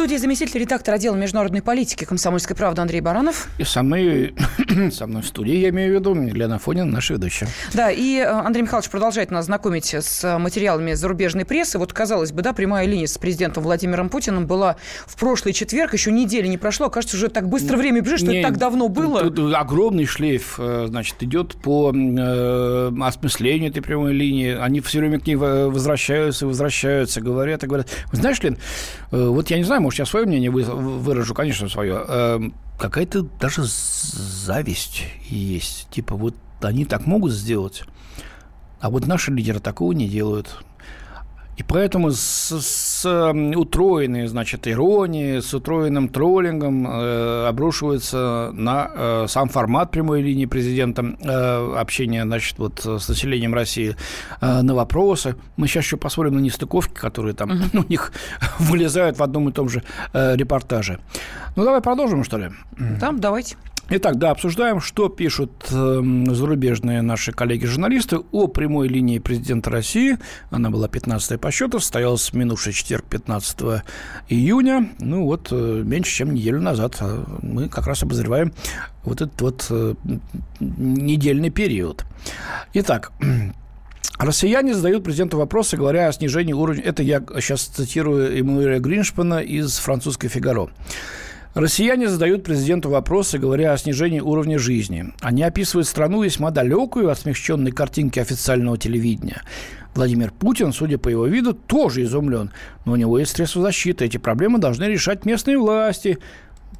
Студии 0.00 0.16
заместитель 0.16 0.60
редактора 0.60 0.94
отдела 0.94 1.14
международной 1.14 1.60
политики 1.60 2.04
комсомольской 2.04 2.56
правды 2.56 2.80
Андрей 2.80 3.02
Баранов. 3.02 3.48
И 3.58 3.64
со 3.64 3.82
мной, 3.82 4.34
со 4.92 5.06
мной 5.06 5.20
в 5.20 5.26
студии, 5.26 5.54
я 5.56 5.68
имею 5.68 5.92
в 5.92 5.94
виду, 5.94 6.14
Лена 6.14 6.58
Фонин, 6.58 6.88
наша 6.88 7.12
ведущая. 7.12 7.48
Да, 7.74 7.90
и 7.90 8.16
э, 8.16 8.24
Андрей 8.24 8.62
Михайлович 8.62 8.88
продолжает 8.88 9.30
нас 9.30 9.44
знакомить 9.44 9.92
с 9.92 10.38
материалами 10.38 10.94
зарубежной 10.94 11.44
прессы. 11.44 11.78
Вот, 11.78 11.92
казалось 11.92 12.32
бы, 12.32 12.40
да, 12.40 12.54
прямая 12.54 12.86
линия 12.86 13.06
с 13.06 13.18
президентом 13.18 13.62
Владимиром 13.62 14.08
Путиным 14.08 14.46
была 14.46 14.76
в 15.06 15.18
прошлый 15.18 15.52
четверг, 15.52 15.92
еще 15.92 16.10
недели 16.10 16.46
не 16.46 16.56
прошло. 16.56 16.88
Кажется, 16.88 17.18
уже 17.18 17.28
так 17.28 17.50
быстро 17.50 17.76
время 17.76 18.00
бежит, 18.00 18.20
что 18.20 18.30
не, 18.30 18.38
это 18.38 18.48
так 18.48 18.56
давно 18.56 18.88
было. 18.88 19.20
Тут, 19.20 19.36
тут 19.36 19.54
огромный 19.54 20.06
шлейф, 20.06 20.54
э, 20.56 20.86
значит, 20.88 21.22
идет 21.22 21.56
по 21.56 21.92
э, 21.94 22.90
осмыслению 23.02 23.68
этой 23.68 23.82
прямой 23.82 24.14
линии. 24.14 24.56
Они 24.58 24.80
все 24.80 25.00
время 25.00 25.20
к 25.20 25.26
ней 25.26 25.36
возвращаются, 25.36 26.46
возвращаются, 26.46 27.20
говорят 27.20 27.64
и 27.64 27.66
говорят. 27.66 27.88
Знаешь, 28.12 28.42
Лен, 28.42 28.56
э, 29.12 29.26
вот 29.26 29.50
я 29.50 29.58
не 29.58 29.64
знаю, 29.64 29.89
может, 29.90 29.98
я 29.98 30.06
свое 30.06 30.24
мнение 30.24 30.52
выражу, 30.52 31.34
конечно, 31.34 31.68
свое. 31.68 32.04
Эм, 32.06 32.54
какая-то 32.78 33.22
даже 33.22 33.62
зависть 33.64 35.02
есть. 35.28 35.88
Типа, 35.90 36.14
вот 36.14 36.36
они 36.62 36.84
так 36.84 37.06
могут 37.06 37.32
сделать, 37.32 37.82
а 38.80 38.88
вот 38.88 39.08
наши 39.08 39.32
лидеры 39.32 39.58
такого 39.58 39.90
не 39.90 40.08
делают. 40.08 40.62
И 41.56 41.64
поэтому 41.64 42.12
с, 42.12 42.52
с 43.00 43.32
утроенной, 43.56 44.26
значит, 44.26 44.68
иронией, 44.68 45.40
с 45.40 45.54
утроенным 45.54 46.08
троллингом 46.08 46.86
э, 46.86 47.46
обрушивается 47.48 48.50
на 48.52 48.90
э, 48.94 49.26
сам 49.28 49.48
формат 49.48 49.90
прямой 49.90 50.20
линии 50.20 50.46
президента 50.46 51.02
э, 51.02 51.74
общения, 51.78 52.24
значит, 52.24 52.58
вот 52.58 52.80
с 52.84 53.08
населением 53.08 53.54
России 53.54 53.96
э, 54.40 54.62
на 54.62 54.74
вопросы. 54.74 55.36
Мы 55.56 55.66
сейчас 55.66 55.84
еще 55.84 55.96
посмотрим 55.96 56.34
на 56.34 56.40
нестыковки, 56.40 56.92
которые 56.92 57.34
там 57.34 57.50
у 57.72 57.84
них 57.88 58.12
вылезают 58.58 59.18
в 59.18 59.22
одном 59.22 59.48
и 59.48 59.52
том 59.52 59.68
же 59.68 59.82
э, 60.12 60.36
репортаже. 60.36 61.00
Ну, 61.56 61.64
давай 61.64 61.80
продолжим, 61.80 62.22
что 62.22 62.36
ли? 62.36 62.50
Там, 63.00 63.18
давайте. 63.18 63.56
Итак, 63.92 64.18
да, 64.18 64.30
обсуждаем, 64.30 64.80
что 64.80 65.08
пишут 65.08 65.50
э, 65.72 66.00
зарубежные 66.30 67.02
наши 67.02 67.32
коллеги-журналисты 67.32 68.18
о 68.30 68.46
прямой 68.46 68.86
линии 68.86 69.18
президента 69.18 69.68
России. 69.68 70.16
Она 70.52 70.70
была 70.70 70.86
15-я 70.86 71.38
по 71.38 71.50
счету, 71.50 71.80
состоялась 71.80 72.30
в 72.30 72.34
минувший 72.34 72.72
четверг 72.72 73.04
15 73.06 73.82
июня. 74.28 74.90
Ну 75.00 75.24
вот, 75.24 75.48
э, 75.50 75.82
меньше, 75.84 76.14
чем 76.18 76.34
неделю 76.34 76.60
назад. 76.60 76.98
А 77.00 77.24
мы 77.42 77.68
как 77.68 77.88
раз 77.88 78.04
обозреваем 78.04 78.52
вот 79.02 79.22
этот 79.22 79.40
вот 79.40 79.66
э, 79.70 79.94
недельный 80.60 81.50
период. 81.50 82.04
Итак, 82.74 83.10
Россияне 84.20 84.72
задают 84.72 85.02
президенту 85.02 85.36
вопросы, 85.36 85.76
говоря 85.76 86.06
о 86.06 86.12
снижении 86.12 86.52
уровня... 86.52 86.84
Это 86.84 87.02
я 87.02 87.24
сейчас 87.40 87.62
цитирую 87.62 88.38
Эммануэля 88.38 88.78
Гриншпана 88.78 89.40
из 89.40 89.78
французской 89.78 90.28
«Фигаро». 90.28 90.70
Россияне 91.54 92.08
задают 92.08 92.44
президенту 92.44 92.90
вопросы, 92.90 93.36
говоря 93.38 93.72
о 93.72 93.76
снижении 93.76 94.20
уровня 94.20 94.56
жизни. 94.56 95.06
Они 95.20 95.42
описывают 95.42 95.88
страну 95.88 96.22
весьма 96.22 96.52
далекую 96.52 97.10
от 97.10 97.18
смягченной 97.18 97.72
картинки 97.72 98.20
официального 98.20 98.78
телевидения. 98.78 99.42
Владимир 99.96 100.30
Путин, 100.30 100.72
судя 100.72 100.96
по 100.96 101.08
его 101.08 101.26
виду, 101.26 101.52
тоже 101.52 102.04
изумлен. 102.04 102.52
Но 102.84 102.92
у 102.92 102.96
него 102.96 103.18
есть 103.18 103.34
средства 103.34 103.62
защиты. 103.62 104.04
Эти 104.04 104.16
проблемы 104.16 104.60
должны 104.60 104.84
решать 104.84 105.24
местные 105.24 105.58
власти. 105.58 106.18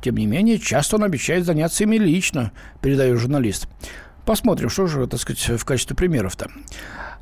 Тем 0.02 0.16
не 0.16 0.26
менее, 0.26 0.60
часто 0.60 0.96
он 0.96 1.02
обещает 1.02 1.44
заняться 1.44 1.82
ими 1.82 1.96
лично, 1.96 2.52
передает 2.80 3.18
журналист. 3.18 3.66
Посмотрим, 4.24 4.68
что 4.68 4.86
же, 4.86 5.08
так 5.08 5.18
сказать, 5.18 5.60
в 5.60 5.64
качестве 5.64 5.96
примеров-то. 5.96 6.48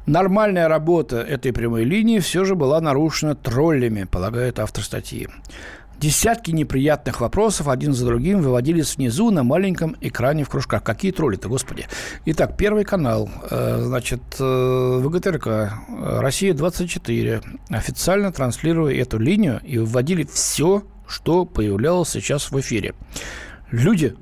Нормальная 0.04 0.68
работа 0.68 1.18
этой 1.18 1.54
прямой 1.54 1.84
линии 1.84 2.18
все 2.18 2.44
же 2.44 2.54
была 2.54 2.80
нарушена 2.82 3.34
троллями, 3.34 4.04
полагает 4.04 4.58
автор 4.58 4.84
статьи. 4.84 5.28
Десятки 5.98 6.52
неприятных 6.52 7.20
вопросов 7.20 7.66
один 7.66 7.92
за 7.92 8.06
другим 8.06 8.40
выводились 8.40 8.96
внизу 8.96 9.32
на 9.32 9.42
маленьком 9.42 9.96
экране 10.00 10.44
в 10.44 10.48
кружках. 10.48 10.84
Какие 10.84 11.10
тролли-то, 11.10 11.48
господи. 11.48 11.86
Итак, 12.24 12.56
Первый 12.56 12.84
канал, 12.84 13.28
э, 13.50 13.82
значит, 13.82 14.20
э, 14.38 15.00
ВГТРК, 15.02 15.46
э, 15.46 15.68
Россия-24, 16.20 17.42
официально 17.70 18.30
транслируя 18.30 18.94
эту 18.94 19.18
линию 19.18 19.60
и 19.64 19.78
выводили 19.78 20.22
все, 20.22 20.84
что 21.08 21.44
появлялось 21.44 22.10
сейчас 22.10 22.52
в 22.52 22.60
эфире. 22.60 22.94
Люди 23.72 24.14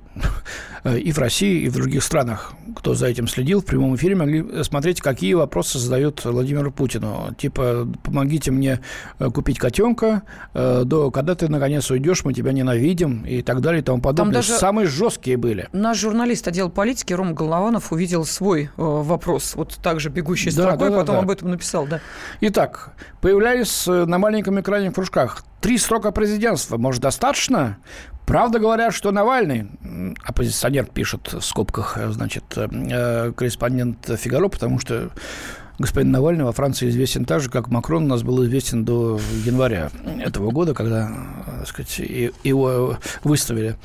и 0.95 1.13
в 1.13 1.19
России, 1.19 1.63
и 1.63 1.69
в 1.69 1.75
других 1.75 2.03
странах, 2.03 2.53
кто 2.77 2.95
за 2.95 3.07
этим 3.07 3.27
следил, 3.29 3.61
в 3.61 3.65
прямом 3.65 3.97
эфире 3.97 4.15
могли 4.15 4.63
смотреть, 4.63 5.01
какие 5.01 5.35
вопросы 5.35 5.79
задает 5.79 6.25
Владимиру 6.25 6.71
Путину. 6.71 7.35
Типа, 7.39 7.89
помогите 8.03 8.51
мне 8.51 8.81
э, 9.19 9.31
купить 9.31 9.59
котенка, 9.59 10.23
э, 10.55 10.83
до 10.85 11.11
когда 11.11 11.35
ты 11.35 11.49
наконец 11.49 11.91
уйдешь, 11.91 12.25
мы 12.25 12.35
тебя 12.35 12.53
ненавидим 12.53 13.25
и 13.25 13.43
так 13.43 13.61
далее 13.61 13.81
и 13.81 13.85
тому 13.85 14.01
подобное. 14.01 14.35
Там 14.35 14.43
даже 14.43 14.53
Самые 14.53 14.87
жесткие 14.87 15.37
были. 15.37 15.69
Наш 15.73 15.99
журналист 15.99 16.47
отдела 16.49 16.69
политики 16.69 17.13
Ром 17.13 17.35
Голованов 17.35 17.93
увидел 17.93 18.25
свой 18.25 18.71
вопрос, 18.77 19.55
вот 19.55 19.79
так 19.83 20.01
же 20.01 20.11
бегущий 20.11 20.51
строкой, 20.51 20.89
да, 20.89 20.91
да, 20.91 21.01
потом 21.01 21.17
да. 21.17 21.23
об 21.23 21.31
этом 21.31 21.51
написал, 21.51 21.87
да. 21.87 22.01
Итак, 22.41 22.93
появлялись 23.21 23.87
на 23.87 24.19
маленьком 24.19 24.61
экране 24.61 24.91
в 24.91 24.95
кружках 24.95 25.45
три 25.61 25.79
срока 25.79 26.13
президентства. 26.13 26.77
Может, 26.77 27.03
достаточно? 27.03 27.79
Правда 28.27 28.59
говорят, 28.59 28.93
что 28.93 29.13
Навальный, 29.13 29.69
оппозиционер 30.25 30.76
пишет 30.83 31.33
в 31.33 31.41
скобках, 31.41 31.99
значит, 32.11 32.45
э, 32.57 33.33
корреспондент 33.37 34.11
Фигаро, 34.19 34.49
потому 34.49 34.79
что 34.79 35.11
господин 35.79 36.11
Навальный 36.11 36.45
во 36.45 36.53
Франции 36.53 36.89
известен 36.89 37.25
так 37.25 37.41
же, 37.41 37.51
как 37.51 37.69
Макрон 37.69 38.05
у 38.05 38.09
нас 38.09 38.23
был 38.23 38.45
известен 38.45 38.85
до 38.85 39.21
января 39.45 39.91
этого 40.21 40.51
года, 40.51 40.75
когда 40.75 41.11
так 41.59 41.69
сказать, 41.69 41.99
его 42.45 42.99
выставили 43.25 43.77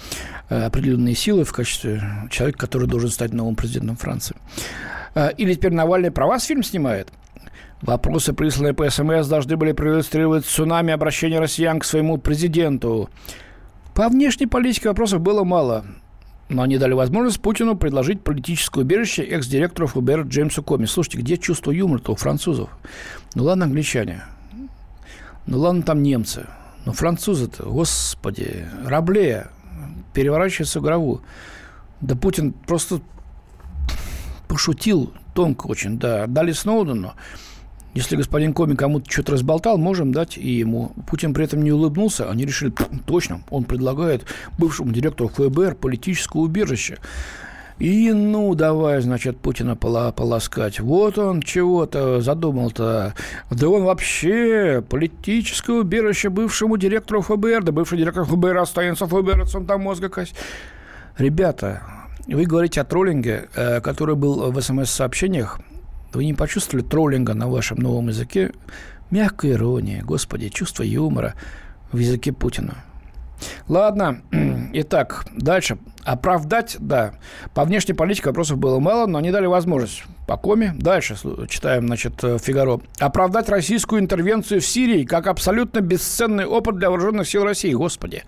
э, 0.50 0.64
определенные 0.64 1.16
силы 1.16 1.44
в 1.44 1.54
качестве 1.54 2.02
человека, 2.30 2.60
который 2.60 2.88
должен 2.88 3.10
стать 3.10 3.34
новым 3.34 3.56
президентом 3.56 3.98
Франции. 3.98 4.36
Э, 5.16 5.32
или 5.38 5.54
теперь 5.54 5.74
Навальный 5.74 6.12
про 6.12 6.28
вас 6.28 6.46
фильм 6.46 6.64
снимает? 6.64 7.10
Вопросы, 7.82 8.34
присланные 8.34 8.74
по 8.74 8.88
СМС, 8.90 9.28
должны 9.28 9.58
были 9.58 9.72
проиллюстрировать 9.72 10.46
цунами 10.46 10.94
обращения 10.94 11.40
россиян 11.40 11.80
к 11.80 11.86
своему 11.86 12.18
президенту. 12.18 13.10
По 13.96 14.08
внешней 14.08 14.46
политике 14.46 14.90
вопросов 14.90 15.22
было 15.22 15.44
мало, 15.44 15.86
но 16.52 16.64
они 16.64 16.78
дали 16.78 16.94
возможность 16.94 17.42
Путину 17.42 17.76
предложить 17.76 18.22
политическое 18.24 18.82
убежище 18.82 19.24
экс-директору 19.24 19.88
ФБР 19.88 20.24
Джеймсу 20.24 20.62
Коми. 20.62 20.86
Слушайте, 20.86 21.20
где 21.20 21.38
чувство 21.38 21.72
юмора-то 21.72 22.12
у 22.12 22.16
французов? 22.16 22.70
Ну 23.36 23.44
ладно, 23.44 23.66
англичане. 23.66 24.24
Ну 25.46 25.60
ладно, 25.60 25.82
там 25.82 26.04
немцы. 26.04 26.48
Но 26.86 26.94
французы-то, 26.94 27.64
господи, 27.64 28.66
Рабле 28.86 29.48
переворачивается 30.14 30.80
в 30.80 30.84
гробу. 30.84 31.22
Да 32.02 32.16
Путин 32.16 32.52
просто 32.52 33.02
пошутил 34.48 35.14
тонко 35.34 35.68
очень, 35.68 35.98
да. 35.98 36.28
Дали 36.28 36.52
Сноудену. 36.52 37.14
Если 37.94 38.16
господин 38.16 38.54
Коми 38.54 38.76
кому-то 38.76 39.10
что-то 39.12 39.34
разболтал, 39.34 39.78
можем 39.78 40.14
дать 40.14 40.38
и 40.38 40.50
ему. 40.50 40.94
Путин 41.08 41.34
при 41.34 41.44
этом 41.44 41.62
не 41.62 41.72
улыбнулся. 41.74 42.30
Они 42.30 42.46
решили, 42.46 42.74
точно, 43.06 43.42
он 43.50 43.66
предлагает 43.66 44.26
бывшему 44.58 44.94
директору 44.94 45.30
ФБР 45.30 45.76
политическое 45.76 46.40
убежище. 46.40 47.00
И 47.80 48.12
ну, 48.14 48.54
давай, 48.54 49.02
значит, 49.02 49.40
Путина 49.40 49.76
полоскать. 49.76 50.80
Вот 50.80 51.18
он 51.18 51.42
чего-то 51.42 52.22
задумал-то. 52.22 53.16
Да 53.50 53.70
он 53.70 53.84
вообще 53.84 54.84
политическое 54.88 55.78
убежище 55.80 56.30
бывшему 56.30 56.78
директору 56.78 57.22
ФБР. 57.22 57.64
Да 57.64 57.72
бывший 57.72 57.98
директор 57.98 58.24
ФБР 58.24 58.58
останется 58.58 59.08
ФБР, 59.08 59.42
отцом 59.42 59.66
там 59.66 59.82
мозга 59.82 60.10
кость. 60.10 60.36
Ребята, 61.18 61.82
вы 62.28 62.46
говорите 62.46 62.82
о 62.82 62.84
троллинге, 62.84 63.50
э, 63.56 63.82
который 63.82 64.16
был 64.16 64.52
в 64.52 64.62
СМС-сообщениях 64.62 65.60
Вы 66.14 66.26
не 66.26 66.34
почувствовали 66.34 66.84
троллинга 66.86 67.34
на 67.34 67.48
вашем 67.48 67.78
новом 67.78 68.10
языке? 68.10 68.52
Мягкая 69.12 69.54
ирония, 69.54 70.04
господи, 70.04 70.50
чувство 70.50 70.84
юмора 70.84 71.36
в 71.92 71.98
языке 71.98 72.34
Путина. 72.34 72.84
Ладно, 73.68 74.22
итак, 74.74 75.26
дальше. 75.36 75.78
Оправдать, 76.04 76.78
да. 76.80 77.14
По 77.54 77.64
внешней 77.64 77.94
политике 77.94 78.30
вопросов 78.30 78.58
было 78.58 78.80
мало, 78.80 79.06
но 79.06 79.20
они 79.20 79.32
дали 79.32 79.46
возможность. 79.46 80.04
По 80.28 80.38
коме. 80.38 80.74
Дальше 80.78 81.16
читаем, 81.48 81.88
значит, 81.88 82.24
э, 82.24 82.38
Фигаро. 82.42 82.80
Оправдать 83.00 83.50
российскую 83.50 84.02
интервенцию 84.02 84.62
в 84.62 84.66
Сирии 84.66 85.04
как 85.04 85.28
абсолютно 85.28 85.82
бесценный 85.82 86.46
опыт 86.46 86.78
для 86.78 86.90
вооруженных 86.90 87.28
сил 87.28 87.44
России. 87.44 87.74
Господи. 87.74 88.24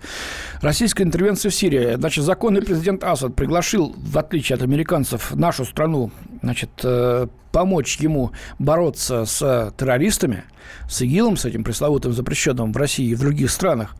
Российская 0.60 1.02
интервенция 1.02 1.50
в 1.50 1.54
Сирии. 1.54 1.94
Значит, 1.96 2.24
законный 2.24 2.62
президент 2.62 3.02
Асад 3.02 3.34
приглашил, 3.34 3.94
в 3.96 4.18
отличие 4.18 4.54
от 4.56 4.62
американцев, 4.62 5.34
нашу 5.34 5.64
страну, 5.64 6.10
значит, 6.42 6.70
э, 6.84 7.26
помочь 7.50 7.96
ему 7.98 8.32
бороться 8.58 9.24
с 9.24 9.72
террористами, 9.76 10.44
с 10.88 11.00
ИГИЛом, 11.02 11.36
с 11.36 11.44
этим 11.44 11.64
пресловутым 11.64 12.12
запрещенным 12.12 12.72
в 12.72 12.76
России 12.76 13.06
и 13.06 13.14
в 13.14 13.20
других 13.20 13.50
странах. 13.50 13.96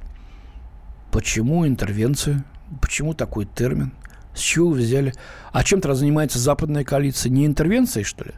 Почему 1.15 1.65
интервенция? 1.65 2.45
Почему 2.81 3.15
такой 3.15 3.45
термин? 3.47 3.93
С 4.35 4.41
чего 4.41 4.71
вы 4.71 4.79
взяли? 4.79 5.15
А 5.53 5.63
чем-то 5.63 5.95
занимается 5.95 6.41
западная 6.41 6.83
коалиция? 6.83 7.31
Не 7.31 7.47
интервенцией, 7.47 8.03
что 8.03 8.25
ли? 8.25 8.33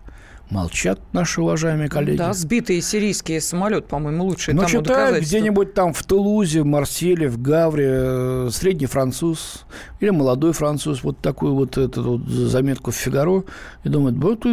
Молчат 0.50 1.00
наши 1.14 1.40
уважаемые 1.40 1.88
коллеги. 1.88 2.18
Да, 2.18 2.35
сбитые 2.35 2.83
сирийские 2.83 3.40
самолет, 3.40 3.88
по-моему, 3.88 4.25
лучшие 4.25 4.54
Ну, 4.54 4.66
читают 4.66 5.25
где-нибудь 5.25 5.73
там 5.73 5.95
в 5.95 6.02
Тулузе, 6.02 6.61
в 6.61 6.66
Марселе, 6.66 7.30
в 7.30 7.40
Гавре, 7.40 7.88
э, 7.88 8.49
средний 8.52 8.85
француз 8.85 9.64
или 10.00 10.11
молодой 10.11 10.52
француз, 10.52 11.02
вот 11.02 11.18
такую 11.21 11.54
вот 11.54 11.78
эту 11.78 12.02
вот 12.02 12.28
заметку 12.28 12.90
в 12.90 12.95
Фигаро, 12.95 13.45
и 13.85 13.88
думают, 13.88 14.18
вот, 14.18 14.45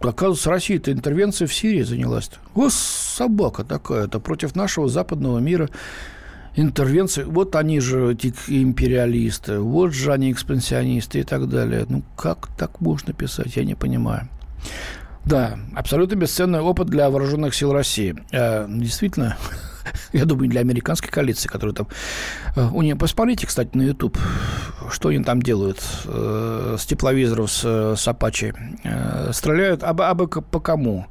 оказывается, 0.00 0.50
Россия-то 0.50 0.92
интервенция 0.92 1.48
в 1.48 1.54
Сирии 1.54 1.82
занялась. 1.82 2.28
-то. 2.54 2.66
О, 2.66 2.68
собака 2.70 3.64
такая-то 3.64 4.20
против 4.20 4.54
нашего 4.54 4.88
западного 4.90 5.38
мира 5.38 5.70
интервенции. 6.56 7.24
Вот 7.24 7.54
они 7.54 7.80
же 7.80 8.12
эти 8.12 8.32
империалисты, 8.48 9.60
вот 9.60 9.92
же 9.92 10.12
они 10.12 10.32
экспансионисты 10.32 11.20
и 11.20 11.22
так 11.22 11.48
далее. 11.48 11.86
Ну, 11.88 12.02
как 12.16 12.48
так 12.58 12.80
можно 12.80 13.12
писать, 13.12 13.56
я 13.56 13.64
не 13.64 13.74
понимаю. 13.74 14.28
Да, 15.24 15.58
абсолютно 15.74 16.14
бесценный 16.14 16.60
опыт 16.60 16.86
для 16.86 17.10
вооруженных 17.10 17.54
сил 17.54 17.72
России. 17.72 18.14
Э, 18.30 18.66
действительно, 18.68 19.36
я 20.12 20.24
думаю, 20.24 20.48
для 20.48 20.60
американской 20.60 21.10
коалиции, 21.10 21.48
которая 21.48 21.74
там... 21.74 21.88
Э, 22.54 22.68
у 22.72 22.82
нее, 22.82 22.94
посмотрите, 22.94 23.46
кстати, 23.46 23.76
на 23.76 23.82
YouTube, 23.82 24.16
что 24.90 25.08
они 25.08 25.24
там 25.24 25.42
делают 25.42 25.82
э, 26.04 26.76
с 26.78 26.86
тепловизоров, 26.86 27.50
с, 27.50 27.64
с 27.96 28.08
Apache. 28.08 28.54
Э, 28.84 29.32
стреляют 29.32 29.82
абы, 29.82 30.04
абы 30.04 30.28
по 30.28 30.60
кому? 30.60 31.06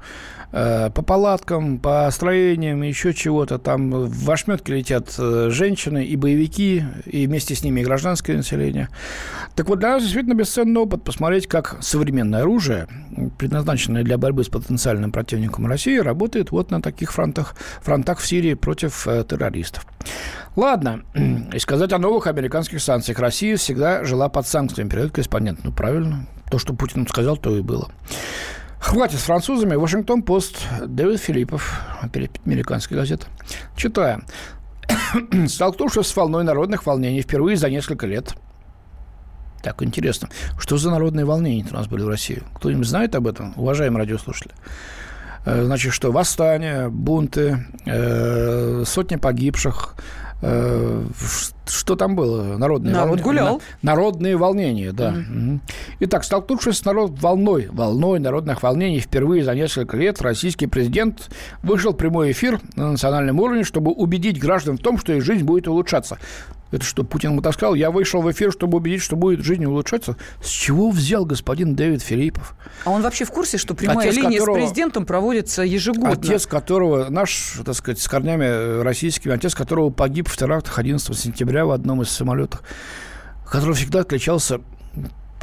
Э, 0.51 0.89
по 0.89 1.01
палаткам, 1.01 1.79
по 1.79 2.09
строениям, 2.11 2.81
еще 2.81 3.13
чего-то. 3.13 3.57
Там 3.59 3.91
в 3.91 4.31
ошметке 4.31 4.75
летят 4.75 5.13
э, 5.17 5.49
женщины 5.51 6.05
и 6.05 6.15
боевики, 6.15 6.83
и 7.05 7.27
вместе 7.27 7.55
с 7.55 7.63
ними 7.63 7.81
и 7.81 7.83
гражданское 7.83 8.35
население. 8.37 8.89
Так 9.55 9.67
вот, 9.67 9.79
для 9.79 9.89
нас 9.89 10.03
действительно 10.03 10.33
бесценный 10.33 10.81
опыт 10.81 11.03
посмотреть, 11.03 11.47
как 11.47 11.77
современное 11.81 12.41
оружие, 12.41 12.87
предназначенное 13.37 14.03
для 14.03 14.17
борьбы 14.17 14.43
с 14.43 14.49
потенциальным 14.49 15.11
противником 15.11 15.67
России, 15.67 15.97
работает 15.97 16.51
вот 16.51 16.71
на 16.71 16.81
таких 16.81 17.11
фронтах, 17.11 17.55
фронтах 17.81 18.19
в 18.19 18.27
Сирии 18.27 18.53
против 18.53 19.07
э, 19.07 19.23
террористов. 19.27 19.85
Ладно, 20.55 21.01
и 21.53 21.59
сказать 21.59 21.91
о 21.91 21.97
новых 21.97 22.27
американских 22.27 22.81
санкциях. 22.81 23.19
Россия 23.19 23.57
всегда 23.57 24.03
жила 24.03 24.29
под 24.29 24.47
санкциями, 24.47 24.89
передает 24.89 25.11
корреспондент. 25.11 25.59
Ну, 25.63 25.71
правильно. 25.71 26.27
То, 26.49 26.59
что 26.59 26.73
Путин 26.73 27.07
сказал, 27.07 27.37
то 27.37 27.57
и 27.57 27.61
было. 27.61 27.89
Хватит 28.79 29.19
с 29.19 29.23
французами. 29.23 29.75
Вашингтон-Пост. 29.75 30.57
Дэвид 30.85 31.19
Филиппов. 31.19 31.81
Американская 32.45 32.99
газета. 32.99 33.27
Читаем. 33.75 34.25
Столкнувшись 35.47 36.07
с 36.07 36.15
волной 36.15 36.43
народных 36.43 36.85
волнений 36.85 37.21
впервые 37.21 37.57
за 37.57 37.69
несколько 37.69 38.05
лет, 38.05 38.35
так, 39.63 39.81
интересно. 39.81 40.29
Что 40.59 40.77
за 40.77 40.91
народные 40.91 41.25
волнения 41.25 41.65
у 41.71 41.73
нас 41.73 41.87
были 41.87 42.03
в 42.03 42.07
России? 42.07 42.43
Кто-нибудь 42.53 42.85
знает 42.85 43.15
об 43.15 43.25
этом, 43.25 43.53
уважаемые 43.55 44.03
радиослушатели? 44.03 44.53
Э, 45.43 45.63
значит, 45.63 45.91
что 45.91 46.11
восстания, 46.11 46.89
бунты, 46.89 47.65
э, 47.87 48.83
сотни 48.85 49.15
погибших, 49.15 49.95
Э, 50.41 51.03
что 51.67 51.95
там 51.95 52.15
было? 52.15 52.57
Народные 52.57 52.93
Народ 52.93 53.07
волнения. 53.07 53.23
гулял. 53.23 53.61
Народные 53.81 54.37
волнения, 54.37 54.91
да. 54.91 55.13
Mm-hmm. 55.13 55.59
Итак, 56.01 56.23
столкнувшись 56.23 56.77
с 56.77 56.85
народ 56.85 57.19
волной, 57.19 57.67
волной 57.71 58.19
народных 58.19 58.63
волнений 58.63 58.99
впервые 58.99 59.43
за 59.43 59.55
несколько 59.55 59.97
лет, 59.97 60.21
российский 60.21 60.67
президент 60.67 61.29
вышел 61.63 61.93
в 61.93 61.97
прямой 61.97 62.31
эфир 62.31 62.59
на 62.75 62.91
национальном 62.91 63.39
уровне, 63.39 63.63
чтобы 63.63 63.91
убедить 63.91 64.39
граждан 64.39 64.77
в 64.77 64.81
том, 64.81 64.97
что 64.97 65.13
их 65.13 65.23
жизнь 65.23 65.43
будет 65.43 65.67
улучшаться. 65.67 66.17
Это 66.71 66.83
что, 66.83 67.03
Путин 67.03 67.31
ему 67.31 67.41
так 67.41 67.53
сказал? 67.53 67.73
Я 67.75 67.89
вышел 67.89 68.21
в 68.21 68.29
эфир, 68.29 68.51
чтобы 68.51 68.79
убедить, 68.79 69.01
что 69.01 69.15
будет 69.15 69.41
жизнь 69.41 69.63
улучшаться. 69.63 70.17
С 70.43 70.49
чего 70.49 70.89
взял 70.89 71.23
господин 71.23 71.73
Дэвид 71.73 72.01
Филиппов? 72.01 72.53
А 72.83 72.89
он 72.89 73.01
вообще 73.01 73.23
в 73.23 73.31
курсе, 73.31 73.57
что 73.57 73.75
прямая 73.75 74.09
отец 74.09 74.17
линия 74.17 74.39
которого, 74.39 74.57
с 74.57 74.59
президентом 74.59 75.05
проводится 75.05 75.61
ежегодно? 75.61 76.11
Отец 76.11 76.45
которого, 76.45 77.07
наш, 77.09 77.59
так 77.63 77.75
сказать, 77.75 77.99
с 77.99 78.07
корнями 78.09 78.81
российскими, 78.81 79.33
отец 79.33 79.55
которого 79.55 79.89
погиб 79.89 80.27
в 80.27 80.35
терактах 80.35 80.77
11 80.77 81.17
сентября 81.17 81.54
в 81.63 81.71
одном 81.71 82.01
из 82.01 82.09
самолетов, 82.09 82.63
который 83.45 83.75
всегда 83.75 84.01
отличался 84.01 84.59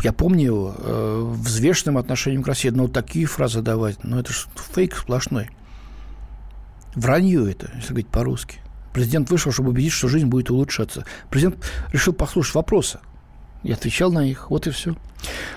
я 0.02 0.12
помню 0.12 0.44
его 0.44 0.74
э, 0.76 1.32
взвешенным 1.36 1.96
отношением 1.96 2.42
к 2.42 2.48
России, 2.48 2.70
но 2.70 2.88
такие 2.88 3.26
фразы 3.26 3.62
давать, 3.62 4.02
ну 4.02 4.18
это 4.18 4.32
же 4.32 4.46
фейк 4.74 4.96
сплошной. 4.96 5.50
Вранье 6.96 7.50
это, 7.50 7.70
если 7.76 7.90
говорить 7.90 8.08
по-русски. 8.08 8.58
Президент 8.92 9.30
вышел, 9.30 9.52
чтобы 9.52 9.70
убедить, 9.70 9.92
что 9.92 10.08
жизнь 10.08 10.26
будет 10.26 10.50
улучшаться. 10.50 11.04
Президент 11.30 11.64
решил 11.92 12.12
послушать 12.12 12.54
вопросы. 12.54 12.98
И 13.62 13.72
отвечал 13.72 14.12
на 14.12 14.26
их. 14.26 14.50
Вот 14.50 14.66
и 14.66 14.70
все. 14.70 14.94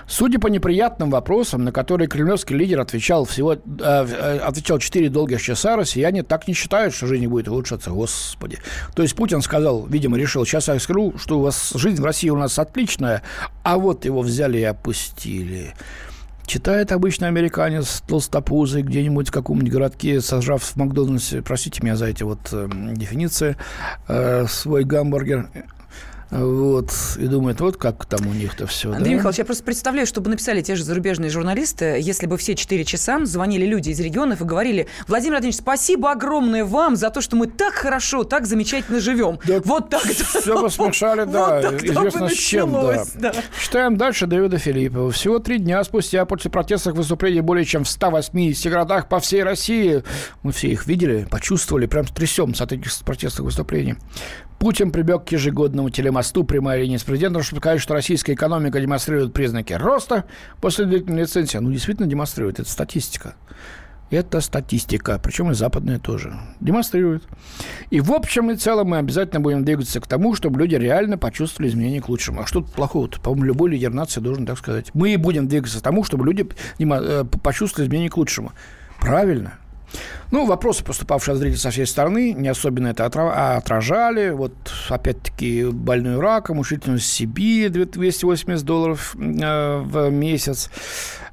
Судя 0.07 0.39
по 0.39 0.47
неприятным 0.47 1.09
вопросам, 1.09 1.63
на 1.63 1.71
которые 1.71 2.07
кремлевский 2.07 2.55
лидер 2.55 2.79
отвечал 2.79 3.25
всего 3.25 3.53
э, 3.53 3.57
э 3.79 4.37
отвечал 4.37 4.77
4 4.77 5.09
долгих 5.09 5.41
часа, 5.41 5.75
россияне 5.75 6.23
так 6.23 6.47
не 6.47 6.53
считают, 6.53 6.93
что 6.93 7.07
жизнь 7.07 7.27
будет 7.27 7.47
улучшаться. 7.47 7.89
Господи. 7.89 8.59
То 8.95 9.01
есть 9.01 9.15
Путин 9.15 9.41
сказал, 9.41 9.85
видимо, 9.87 10.17
решил, 10.17 10.45
сейчас 10.45 10.67
я 10.67 10.79
скажу, 10.79 11.15
что 11.17 11.39
у 11.39 11.41
вас 11.41 11.71
жизнь 11.75 12.01
в 12.01 12.05
России 12.05 12.29
у 12.29 12.37
нас 12.37 12.59
отличная, 12.59 13.23
а 13.63 13.77
вот 13.77 14.05
его 14.05 14.21
взяли 14.21 14.59
и 14.59 14.63
опустили. 14.63 15.73
Читает 16.45 16.91
обычный 16.91 17.27
американец 17.27 18.03
толстопузый 18.07 18.83
где-нибудь 18.83 19.29
в 19.29 19.31
каком-нибудь 19.31 19.71
городке, 19.71 20.21
сожрав 20.21 20.61
в 20.61 20.75
Макдональдсе, 20.75 21.41
простите 21.41 21.81
меня 21.81 21.95
за 21.95 22.05
эти 22.05 22.21
вот 22.21 22.39
э, 22.51 22.69
дефиниции, 22.93 23.57
э, 24.07 24.45
свой 24.47 24.83
гамбургер, 24.83 25.49
вот, 26.31 26.91
и 27.17 27.27
думает, 27.27 27.61
вот 27.61 27.77
как 27.77 28.05
там 28.05 28.27
у 28.27 28.33
них-то 28.33 28.65
все. 28.67 28.91
Андрей 28.91 29.11
да? 29.11 29.15
Михайлович, 29.15 29.39
я 29.39 29.45
просто 29.45 29.63
представляю, 29.63 30.07
что 30.07 30.21
бы 30.21 30.29
написали 30.29 30.61
те 30.61 30.75
же 30.75 30.83
зарубежные 30.83 31.29
журналисты, 31.29 31.97
если 31.99 32.25
бы 32.25 32.37
все 32.37 32.55
четыре 32.55 32.83
часа 32.83 33.23
звонили 33.25 33.65
люди 33.65 33.89
из 33.89 33.99
регионов 33.99 34.41
и 34.41 34.43
говорили, 34.43 34.87
Владимир 35.07 35.33
Владимирович, 35.33 35.59
спасибо 35.61 36.11
огромное 36.11 36.65
вам 36.65 36.95
за 36.95 37.09
то, 37.11 37.21
что 37.21 37.35
мы 37.35 37.47
так 37.47 37.73
хорошо, 37.73 38.23
так 38.23 38.47
замечательно 38.47 38.99
живем. 38.99 39.39
Да 39.45 39.61
вот 39.63 39.89
так. 39.89 40.01
Все 40.03 40.61
бы 40.61 40.69
смешали, 40.69 41.25
да, 41.25 41.61
вот 41.71 41.83
известно 41.83 42.29
с 42.29 42.33
чем. 42.33 42.71
Да. 42.71 43.05
Да. 43.15 43.33
Читаем 43.61 43.97
дальше 43.97 44.25
Дэвида 44.25 44.57
Филиппова. 44.57 45.11
Всего 45.11 45.39
три 45.39 45.59
дня 45.59 45.83
спустя 45.83 46.25
после 46.25 46.49
протестных 46.49 46.95
выступлений 46.95 47.41
более 47.41 47.65
чем 47.65 47.83
в 47.83 47.89
180 47.89 48.71
городах 48.71 49.07
по 49.07 49.19
всей 49.19 49.43
России, 49.43 50.03
мы 50.43 50.51
все 50.51 50.69
их 50.69 50.87
видели, 50.87 51.27
почувствовали, 51.29 51.85
прям 51.85 52.05
трясем 52.05 52.55
с 52.55 52.61
этих 52.61 52.91
протестных 53.03 53.45
выступлений. 53.45 53.95
Путин 54.65 54.89
прибег 54.89 55.25
к 55.25 55.31
ежегодному 55.31 55.91
телемосту 55.91 56.43
прямая 56.43 56.81
линия 56.81 56.97
с 56.97 57.03
президентом, 57.03 57.43
чтобы 57.43 57.59
сказать, 57.59 57.79
что 57.79 57.93
российская 57.93 58.33
экономика 58.33 58.81
демонстрирует 58.81 59.31
признаки 59.31 59.73
роста 59.73 60.25
после 60.59 60.85
длительной 60.85 61.21
лицензии. 61.21 61.59
Ну, 61.59 61.71
действительно 61.71 62.07
демонстрирует. 62.07 62.59
Это 62.59 62.67
статистика. 62.67 63.35
Это 64.09 64.41
статистика, 64.41 65.19
причем 65.21 65.51
и 65.51 65.53
западная 65.53 65.99
тоже. 65.99 66.33
Демонстрирует. 66.61 67.21
И 67.91 68.01
в 68.01 68.11
общем 68.11 68.49
и 68.49 68.55
целом 68.55 68.87
мы 68.87 68.97
обязательно 68.97 69.39
будем 69.39 69.63
двигаться 69.63 70.01
к 70.01 70.07
тому, 70.07 70.33
чтобы 70.33 70.59
люди 70.59 70.73
реально 70.73 71.19
почувствовали 71.19 71.69
изменения 71.69 72.01
к 72.01 72.09
лучшему. 72.09 72.41
А 72.41 72.47
что 72.47 72.61
тут 72.61 72.71
плохого-то? 72.71 73.19
По-моему, 73.19 73.45
любой 73.45 73.69
лидер 73.69 73.93
нации 73.93 74.19
должен 74.19 74.47
так 74.47 74.57
сказать. 74.57 74.89
Мы 74.95 75.13
и 75.13 75.17
будем 75.17 75.47
двигаться 75.47 75.77
к 75.77 75.83
тому, 75.83 76.03
чтобы 76.03 76.25
люди 76.25 76.49
э, 76.79 77.23
почувствовали 77.43 77.87
изменения 77.87 78.09
к 78.09 78.17
лучшему. 78.17 78.51
Правильно. 78.99 79.59
Ну, 80.31 80.45
вопросы, 80.45 80.83
поступавшие 80.83 81.33
от 81.33 81.39
зрителей 81.39 81.59
со 81.59 81.69
всей 81.69 81.85
стороны, 81.85 82.33
не 82.33 82.47
особенно 82.47 82.87
это 82.87 83.05
отражали. 83.05 84.29
Вот, 84.29 84.53
опять-таки, 84.89 85.65
больной 85.65 86.19
раком, 86.19 86.57
мучительность 86.57 87.07
Сибири, 87.07 87.69
280 87.69 88.65
долларов 88.65 89.15
э, 89.15 89.77
в 89.79 90.09
месяц. 90.09 90.69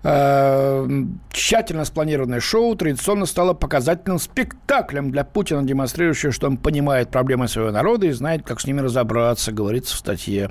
Э, 0.05 0.87
тщательно 1.33 1.85
спланированное 1.85 2.41
шоу 2.41 2.75
традиционно 2.75 3.25
стало 3.25 3.55
показательным 3.55 4.19
спектаклем 4.19 5.13
для 5.13 5.25
Путина, 5.25 5.63
демонстрирующего, 5.63 6.33
что 6.33 6.49
он 6.49 6.57
понимает 6.57 7.11
проблемы 7.11 7.47
своего 7.49 7.71
народа 7.71 8.07
и 8.07 8.11
знает, 8.11 8.43
как 8.45 8.61
с 8.61 8.67
ними 8.67 8.81
разобраться, 8.81 9.53
говорится 9.53 9.95
в 9.95 9.99
статье. 9.99 10.51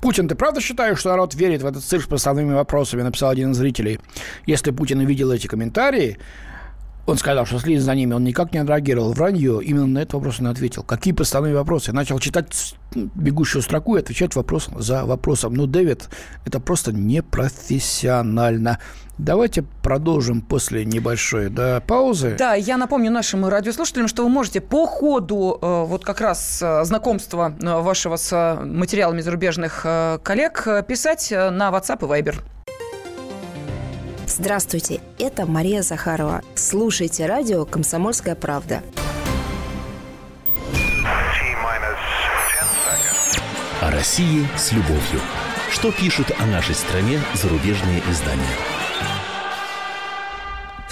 Путин, 0.00 0.28
ты 0.28 0.34
правда 0.34 0.60
считаешь, 0.60 0.98
что 0.98 1.10
народ 1.10 1.34
верит 1.34 1.62
в 1.62 1.66
этот 1.66 1.84
цирк 1.84 2.04
с 2.04 2.06
поставными 2.06 2.54
вопросами, 2.54 3.02
написал 3.02 3.30
один 3.30 3.52
из 3.52 3.56
зрителей. 3.56 4.00
Если 4.46 4.70
Путин 4.70 5.00
увидел 5.00 5.30
эти 5.30 5.46
комментарии, 5.46 6.18
он 7.06 7.18
сказал, 7.18 7.46
что 7.46 7.60
следит 7.60 7.82
за 7.82 7.94
ними, 7.94 8.12
он 8.12 8.24
никак 8.24 8.52
не 8.52 8.58
отреагировал. 8.58 9.12
Вранье. 9.12 9.62
Именно 9.62 9.86
на 9.86 9.98
этот 10.00 10.14
вопрос 10.14 10.40
он 10.40 10.48
ответил. 10.48 10.82
Какие 10.82 11.14
постановные 11.14 11.54
вопросы? 11.54 11.92
Начал 11.92 12.18
читать 12.18 12.74
бегущую 12.94 13.62
строку 13.62 13.96
и 13.96 14.00
отвечать 14.00 14.34
вопрос 14.34 14.68
за 14.76 15.04
вопросом. 15.04 15.54
Ну, 15.54 15.66
Дэвид, 15.66 16.08
это 16.44 16.58
просто 16.58 16.92
непрофессионально. 16.92 18.80
Давайте 19.18 19.62
продолжим 19.62 20.42
после 20.42 20.84
небольшой 20.84 21.48
да, 21.48 21.80
паузы. 21.80 22.36
Да, 22.38 22.54
я 22.54 22.76
напомню 22.76 23.10
нашим 23.10 23.46
радиослушателям, 23.46 24.08
что 24.08 24.24
вы 24.24 24.28
можете 24.28 24.60
по 24.60 24.86
ходу 24.86 25.58
э, 25.60 25.84
вот 25.86 26.04
как 26.04 26.20
раз 26.20 26.60
э, 26.60 26.84
знакомства 26.84 27.54
э, 27.58 27.80
вашего 27.80 28.16
с 28.16 28.58
материалами 28.62 29.22
зарубежных 29.22 29.86
коллег 30.22 30.68
писать 30.86 31.30
на 31.30 31.70
WhatsApp 31.70 32.04
и 32.04 32.22
Viber. 32.22 32.55
Здравствуйте, 34.38 35.00
это 35.18 35.46
Мария 35.46 35.80
Захарова. 35.80 36.42
Слушайте 36.54 37.24
радио 37.24 37.64
«Комсомольская 37.64 38.34
правда». 38.34 38.82
О 43.80 43.90
России 43.90 44.46
с 44.54 44.72
любовью. 44.72 45.22
Что 45.70 45.90
пишут 45.90 46.32
о 46.38 46.44
нашей 46.44 46.74
стране 46.74 47.18
зарубежные 47.32 48.02
издания? 48.10 48.44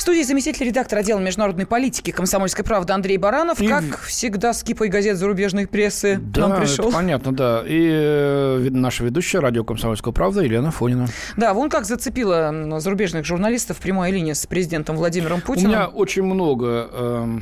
Студии 0.04 0.22
заместитель 0.22 0.66
редактора 0.66 1.00
отдела 1.00 1.18
международной 1.18 1.64
политики 1.64 2.10
«Комсомольской 2.10 2.62
правды» 2.62 2.92
Андрей 2.92 3.16
Баранов. 3.16 3.58
И... 3.62 3.66
Как 3.66 4.00
всегда, 4.00 4.52
с 4.52 4.62
кипой 4.62 4.88
газет 4.88 5.16
зарубежной 5.16 5.66
прессы 5.66 6.20
да, 6.20 6.46
нам 6.46 6.60
пришел. 6.60 6.88
Это 6.88 6.94
понятно, 6.94 7.34
да. 7.34 7.62
И 7.66 7.88
э, 7.90 8.68
наша 8.70 9.02
ведущая 9.02 9.38
радио 9.38 9.64
«Комсомольская 9.64 10.12
правда» 10.12 10.42
Елена 10.42 10.70
Фонина. 10.70 11.06
Да, 11.38 11.54
вон 11.54 11.70
как 11.70 11.86
зацепила 11.86 12.52
зарубежных 12.80 13.24
журналистов 13.24 13.78
прямая 13.78 14.12
линия 14.12 14.34
с 14.34 14.46
президентом 14.46 14.96
Владимиром 14.96 15.40
Путиным. 15.40 15.70
У 15.70 15.74
меня 15.74 15.86
очень 15.86 16.22
много 16.22 16.90
э, 16.92 17.38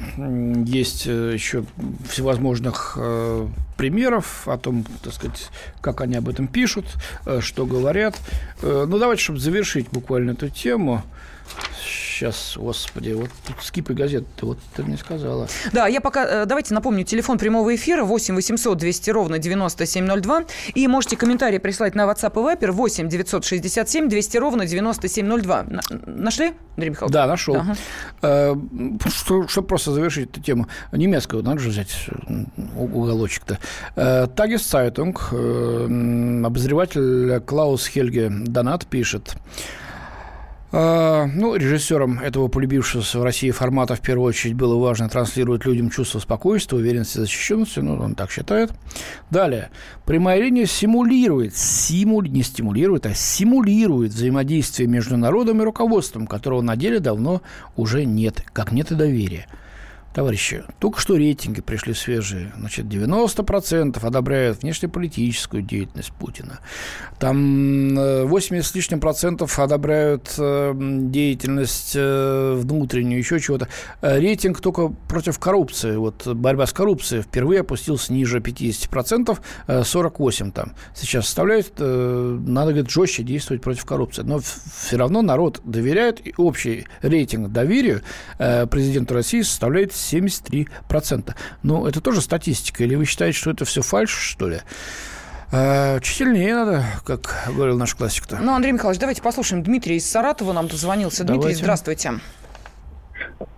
есть 0.65 1.07
еще 1.07 1.65
всевозможных 2.09 2.97
э, 2.97 3.49
примеров 3.77 4.47
о 4.47 4.57
том, 4.57 4.85
так 5.03 5.13
сказать, 5.13 5.49
как 5.81 6.01
они 6.01 6.15
об 6.15 6.29
этом 6.29 6.47
пишут, 6.47 6.85
э, 7.27 7.41
что 7.41 7.67
говорят. 7.67 8.15
Э, 8.63 8.87
ну, 8.89 8.99
давайте, 8.99 9.25
чтобы 9.25 9.41
завершить 9.41 9.89
буквально 9.91 10.31
эту 10.31 10.49
тему, 10.49 11.03
сейчас, 12.13 12.55
господи, 12.57 13.13
вот 13.13 13.31
тут 13.47 13.57
скипы 13.63 13.95
газет, 13.95 14.25
вот 14.43 14.59
ты 14.77 14.83
мне 14.83 14.97
сказала. 14.97 15.49
Да, 15.73 15.87
я 15.87 16.01
пока, 16.01 16.25
э, 16.25 16.47
давайте 16.47 16.75
напомню, 16.75 17.05
телефон 17.05 17.39
прямого 17.39 17.75
эфира 17.75 18.05
8 18.05 18.35
800 18.35 18.79
200 18.79 19.11
ровно 19.11 19.39
9702. 19.39 20.45
И 20.75 20.87
можете 20.89 21.17
комментарии 21.17 21.59
прислать 21.59 21.95
на 21.95 22.03
WhatsApp 22.03 22.33
и 22.33 22.57
Viber 22.57 22.73
8 22.73 23.09
967 23.09 24.09
200 24.09 24.37
ровно 24.37 24.67
9702. 24.67 25.67
Нашли, 26.07 26.53
Андрей 26.77 26.91
Михайлович? 26.91 27.13
Да, 27.13 27.27
нашел. 27.27 27.57
Ага. 27.57 27.77
Э, 28.23 28.55
Чтобы 29.09 29.49
что 29.49 29.63
просто 29.63 29.93
завершить 29.93 30.31
эту 30.31 30.41
тему. 30.41 30.69
Немецкую 30.93 31.43
надо 31.43 31.61
же 31.61 31.71
взять 31.71 32.09
уголочек-то. 32.77 33.59
Э, 33.97 34.27
Tageszeitung, 34.35 35.33
обозреватель 35.33 37.41
Клаус 37.41 37.87
Хельге 37.87 38.29
Донат 38.31 38.87
пишет. 38.87 39.35
А, 40.75 41.27
ну, 41.27 41.55
режиссером 41.55 42.19
этого 42.19 42.49
полюбившегося 42.49 43.19
в 43.19 43.23
России 43.23 43.51
формата 43.51 43.95
в 43.95 44.01
первую 44.01 44.29
очередь 44.29 44.55
было 44.55 44.77
важно 44.77 45.07
транслировать 45.11 45.67
людям 45.67 45.91
чувство 45.91 46.19
спокойствия, 46.19 46.79
уверенности, 46.79 47.19
защищенности. 47.19 47.81
Ну, 47.81 47.97
он 47.97 48.15
так 48.15 48.31
считает. 48.31 48.73
Далее. 49.31 49.69
Прямая 50.07 50.41
линия 50.41 50.65
симулирует, 50.65 51.55
симули, 51.55 52.29
не 52.29 52.43
стимулирует, 52.43 53.05
а 53.05 53.13
симулирует 53.13 54.13
взаимодействие 54.13 54.89
между 54.89 55.19
народом 55.19 55.61
и 55.61 55.65
руководством, 55.65 56.27
которого 56.27 56.63
на 56.63 56.75
деле 56.75 57.01
давно 57.01 57.43
уже 57.77 58.07
нет, 58.07 58.43
как 58.55 58.73
нет 58.73 58.91
и 58.93 58.95
доверия. 58.95 59.47
Товарищи, 60.15 60.63
только 60.79 61.01
что 61.01 61.17
рейтинги 61.17 61.63
пришли 61.63 61.95
свежие. 61.95 62.53
Значит, 62.59 62.85
90% 62.85 64.05
одобряют 64.05 64.63
внешнеполитическую 64.63 65.63
деятельность 65.63 66.13
Путина. 66.13 66.61
Там 67.19 67.95
80 68.27 68.53
э, 68.53 68.63
с 68.63 68.75
лишним 68.75 69.01
процентов 69.01 69.59
одобряют 69.59 70.35
э, 70.37 70.75
деятельность 70.77 71.93
э, 71.95 72.55
внутреннюю, 72.59 73.21
еще 73.21 73.41
чего-то. 73.41 73.69
Рейтинг 74.03 74.61
только 74.61 74.89
против 74.89 75.39
коррупции. 75.39 75.97
Вот 75.97 76.27
борьба 76.27 76.67
с 76.67 76.75
коррупцией 76.75 77.23
впервые 77.23 77.61
опустился 77.61 78.13
ниже 78.13 78.41
50%, 78.41 79.85
48 79.85 80.53
там. 80.53 80.75
Сейчас 80.95 81.25
составляет, 81.25 81.79
надо, 81.79 82.73
говорит, 82.73 82.91
жестче 82.91 83.23
действовать 83.23 83.63
против 83.63 83.87
коррупции. 83.87 84.23
Но 84.23 84.41
все 84.41 84.97
равно 84.97 85.23
народ 85.23 85.61
доверяет, 85.65 86.27
и 86.27 86.35
общий 86.37 86.87
рейтинг 87.01 87.51
доверия 87.51 88.03
президенту 88.37 89.15
России 89.15 89.41
составляет 89.41 89.93
73%. 90.03 91.35
Ну, 91.63 91.87
это 91.87 92.01
тоже 92.01 92.21
статистика. 92.21 92.85
Или 92.85 92.95
вы 92.95 93.05
считаете, 93.05 93.39
что 93.39 93.51
это 93.51 93.65
все 93.65 93.83
фальш, 93.83 94.11
что 94.11 94.49
ли? 94.49 94.61
А, 95.51 96.01
чуть 96.01 96.17
сильнее 96.17 96.55
надо, 96.55 96.85
как 97.05 97.45
говорил 97.47 97.77
наш 97.77 97.95
классик-то. 97.95 98.39
Ну, 98.41 98.55
Андрей 98.55 98.73
Михайлович, 98.73 98.99
давайте 98.99 99.21
послушаем. 99.21 99.63
Дмитрий 99.63 99.97
из 99.97 100.11
Саратова 100.11 100.53
нам 100.53 100.67
дозвонился. 100.67 101.25
Дмитрий, 101.25 101.41
давайте. 101.41 101.59
здравствуйте. 101.59 102.13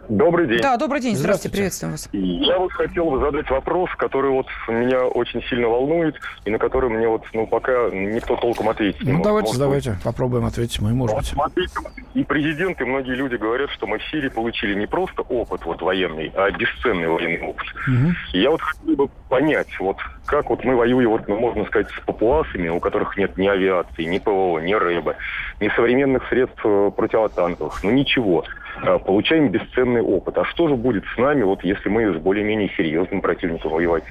Добрый 0.08 0.46
день. 0.46 0.60
Да, 0.60 0.76
добрый 0.76 1.00
день. 1.00 1.16
Здравствуйте, 1.16 1.56
приветствуем 1.56 1.92
вас. 1.92 2.08
Я 2.12 2.58
вот 2.58 2.72
хотел 2.72 3.10
бы 3.10 3.20
задать 3.20 3.48
вопрос, 3.50 3.90
который 3.96 4.30
вот 4.30 4.46
меня 4.68 5.04
очень 5.04 5.42
сильно 5.44 5.68
волнует, 5.68 6.16
и 6.44 6.50
на 6.50 6.58
который 6.58 6.90
мне 6.90 7.08
вот, 7.08 7.22
ну, 7.32 7.46
пока 7.46 7.90
никто 7.90 8.36
толком 8.36 8.68
ответить 8.68 9.02
не 9.02 9.12
ну, 9.12 9.18
может. 9.18 9.24
давайте, 9.24 9.46
может, 9.46 9.60
давайте, 9.60 9.98
попробуем 10.04 10.44
ответить 10.44 10.80
мы, 10.80 10.94
может 10.94 11.14
вот, 11.14 11.22
быть. 11.22 11.32
Смотрите, 11.32 11.74
и 12.14 12.24
президент, 12.24 12.80
и 12.80 12.84
многие 12.84 13.14
люди 13.14 13.36
говорят, 13.36 13.70
что 13.70 13.86
мы 13.86 13.98
в 13.98 14.04
Сирии 14.10 14.28
получили 14.28 14.74
не 14.74 14.86
просто 14.86 15.22
опыт 15.22 15.64
вот 15.64 15.80
военный, 15.82 16.32
а 16.34 16.50
бесценный 16.50 17.08
военный 17.08 17.48
опыт. 17.48 17.66
Угу. 17.86 18.12
И 18.34 18.40
я 18.40 18.50
вот 18.50 18.60
хотел 18.60 18.96
бы 18.96 19.08
понять, 19.28 19.78
вот 19.80 19.96
как 20.26 20.50
вот 20.50 20.64
мы 20.64 20.76
воюем, 20.76 21.10
вот, 21.10 21.28
ну, 21.28 21.38
можно 21.38 21.64
сказать, 21.66 21.88
с 21.90 22.00
папуасами, 22.04 22.68
у 22.68 22.80
которых 22.80 23.16
нет 23.16 23.36
ни 23.36 23.46
авиации, 23.46 24.04
ни 24.04 24.18
ПВО, 24.18 24.58
ни 24.58 24.72
РЭБа, 24.72 25.16
ни 25.60 25.68
современных 25.70 26.26
средств 26.28 26.60
э, 26.64 26.90
противотанковых, 26.94 27.82
ну 27.82 27.90
ничего. 27.90 28.44
А, 28.82 28.98
получаем 28.98 29.48
бесценный 29.48 29.93
опыт. 30.02 30.38
А 30.38 30.44
что 30.44 30.68
же 30.68 30.76
будет 30.76 31.04
с 31.14 31.18
нами, 31.18 31.42
вот 31.42 31.64
если 31.64 31.88
мы 31.88 32.12
с 32.12 32.16
более-менее 32.16 32.70
серьезным 32.76 33.20
противником 33.20 33.70
воевать 33.70 34.04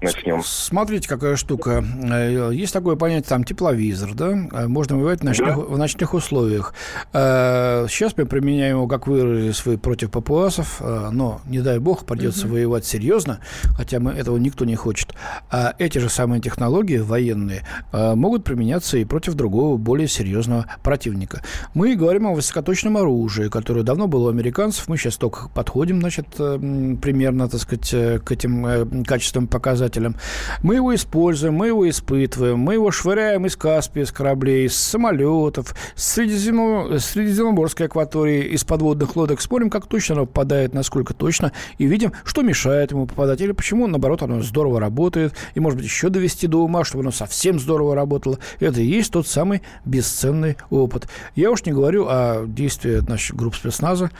начнем? 0.00 0.42
Смотрите, 0.44 1.08
какая 1.08 1.36
штука. 1.36 1.84
Э, 2.04 2.50
есть 2.52 2.72
такое 2.72 2.96
понятие, 2.96 3.28
там, 3.28 3.44
тепловизор, 3.44 4.14
да? 4.14 4.32
Э, 4.52 4.66
можно 4.66 4.96
воевать 4.96 5.20
в 5.20 5.24
ночных, 5.24 5.56
да. 5.56 5.62
в 5.62 5.78
ночных 5.78 6.14
условиях. 6.14 6.74
Э, 7.12 7.86
сейчас 7.88 8.16
мы 8.16 8.26
применяем 8.26 8.76
его, 8.76 8.88
как 8.88 9.06
выразились 9.06 9.64
вы, 9.66 9.78
против 9.78 10.10
папуасов, 10.10 10.80
но, 10.80 11.40
не 11.46 11.60
дай 11.60 11.78
бог, 11.78 12.04
придется 12.04 12.46
угу. 12.46 12.54
воевать 12.54 12.84
серьезно, 12.84 13.40
хотя 13.76 14.00
мы 14.00 14.12
этого 14.12 14.36
никто 14.38 14.64
не 14.64 14.76
хочет. 14.76 15.14
А 15.50 15.74
эти 15.78 15.98
же 15.98 16.08
самые 16.08 16.40
технологии 16.40 16.98
военные 16.98 17.62
могут 17.92 18.44
применяться 18.44 18.98
и 18.98 19.04
против 19.04 19.34
другого, 19.34 19.76
более 19.76 20.08
серьезного 20.08 20.66
противника. 20.82 21.42
Мы 21.74 21.96
говорим 21.96 22.26
о 22.26 22.34
высокоточном 22.34 22.96
оружии, 22.96 23.48
которое 23.48 23.82
давно 23.82 24.06
было 24.06 24.28
у 24.28 24.30
американцев. 24.30 24.88
Мы 24.88 24.96
сейчас 24.96 25.16
только 25.24 25.48
подходим, 25.48 26.00
значит, 26.00 26.26
э, 26.38 26.58
примерно, 27.00 27.48
так 27.48 27.58
сказать, 27.58 27.94
э, 27.94 28.18
к 28.18 28.30
этим 28.30 28.66
э, 28.66 29.04
качественным 29.04 29.48
показателям. 29.48 30.16
Мы 30.62 30.74
его 30.74 30.94
используем, 30.94 31.54
мы 31.54 31.68
его 31.68 31.88
испытываем, 31.88 32.58
мы 32.58 32.74
его 32.74 32.90
швыряем 32.90 33.46
из 33.46 33.56
Каспия, 33.56 34.04
из 34.04 34.12
кораблей, 34.12 34.66
из 34.66 34.76
самолетов, 34.76 35.74
с 35.96 36.12
Средиземно... 36.12 36.98
Средиземноморской 36.98 37.86
акватории, 37.86 38.42
из 38.42 38.64
подводных 38.64 39.16
лодок. 39.16 39.40
Спорим, 39.40 39.70
как 39.70 39.86
точно 39.86 40.16
оно 40.16 40.26
попадает, 40.26 40.74
насколько 40.74 41.14
точно, 41.14 41.52
и 41.78 41.86
видим, 41.86 42.12
что 42.24 42.42
мешает 42.42 42.90
ему 42.90 43.06
попадать, 43.06 43.40
или 43.40 43.52
почему, 43.52 43.86
наоборот, 43.86 44.22
оно 44.22 44.42
здорово 44.42 44.78
работает, 44.78 45.32
и, 45.54 45.60
может 45.60 45.78
быть, 45.78 45.86
еще 45.86 46.10
довести 46.10 46.48
до 46.48 46.62
ума, 46.62 46.84
чтобы 46.84 47.00
оно 47.00 47.12
совсем 47.12 47.58
здорово 47.58 47.94
работало. 47.94 48.38
Это 48.60 48.82
и 48.82 48.86
есть 48.86 49.10
тот 49.10 49.26
самый 49.26 49.62
бесценный 49.86 50.58
опыт. 50.68 51.08
Я 51.34 51.50
уж 51.50 51.64
не 51.64 51.72
говорю 51.72 52.06
о 52.08 52.44
действии 52.46 53.02
наших 53.08 53.36
групп 53.36 53.54
спецназа, 53.54 54.10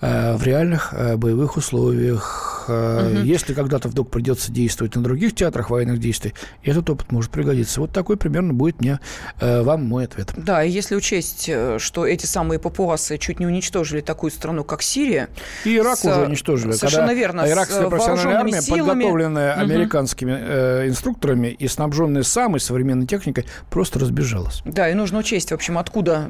в 0.00 0.42
реальных 0.42 0.92
э, 0.92 1.16
боевых 1.16 1.56
условиях. 1.56 2.64
Угу. 2.68 3.22
Если 3.24 3.54
когда-то 3.54 3.88
вдруг 3.88 4.10
придется 4.10 4.52
действовать 4.52 4.94
на 4.94 5.02
других 5.02 5.34
театрах 5.34 5.70
военных 5.70 6.00
действий, 6.00 6.34
этот 6.62 6.90
опыт 6.90 7.10
может 7.10 7.30
пригодиться. 7.30 7.80
Вот 7.80 7.92
такой 7.92 8.18
примерно 8.18 8.52
будет 8.52 8.80
мне 8.80 9.00
вам 9.40 9.84
мой 9.86 10.04
ответ. 10.04 10.32
Да, 10.36 10.62
и 10.62 10.70
если 10.70 10.94
учесть, 10.94 11.50
что 11.78 12.06
эти 12.06 12.26
самые 12.26 12.58
папуасы 12.58 13.16
чуть 13.16 13.40
не 13.40 13.46
уничтожили 13.46 14.02
такую 14.02 14.30
страну, 14.30 14.64
как 14.64 14.82
Сирия. 14.82 15.30
И 15.64 15.78
Ирак 15.78 15.98
с, 15.98 16.04
уже 16.04 16.26
уничтожили. 16.26 16.72
Совершенно 16.72 17.08
когда 17.08 17.20
верно. 17.20 17.48
Иракская 17.48 17.88
профессиональная 17.88 18.38
армия, 18.38 18.60
силами. 18.60 19.02
подготовленная 19.02 19.54
угу. 19.54 19.62
американскими 19.62 20.36
э, 20.38 20.88
инструкторами 20.88 21.48
и 21.48 21.68
снабженная 21.68 22.22
самой 22.22 22.60
современной 22.60 23.06
техникой, 23.06 23.46
просто 23.70 23.98
разбежалась. 23.98 24.60
Да, 24.66 24.90
и 24.90 24.94
нужно 24.94 25.20
учесть, 25.20 25.50
в 25.50 25.54
общем, 25.54 25.78
откуда 25.78 26.28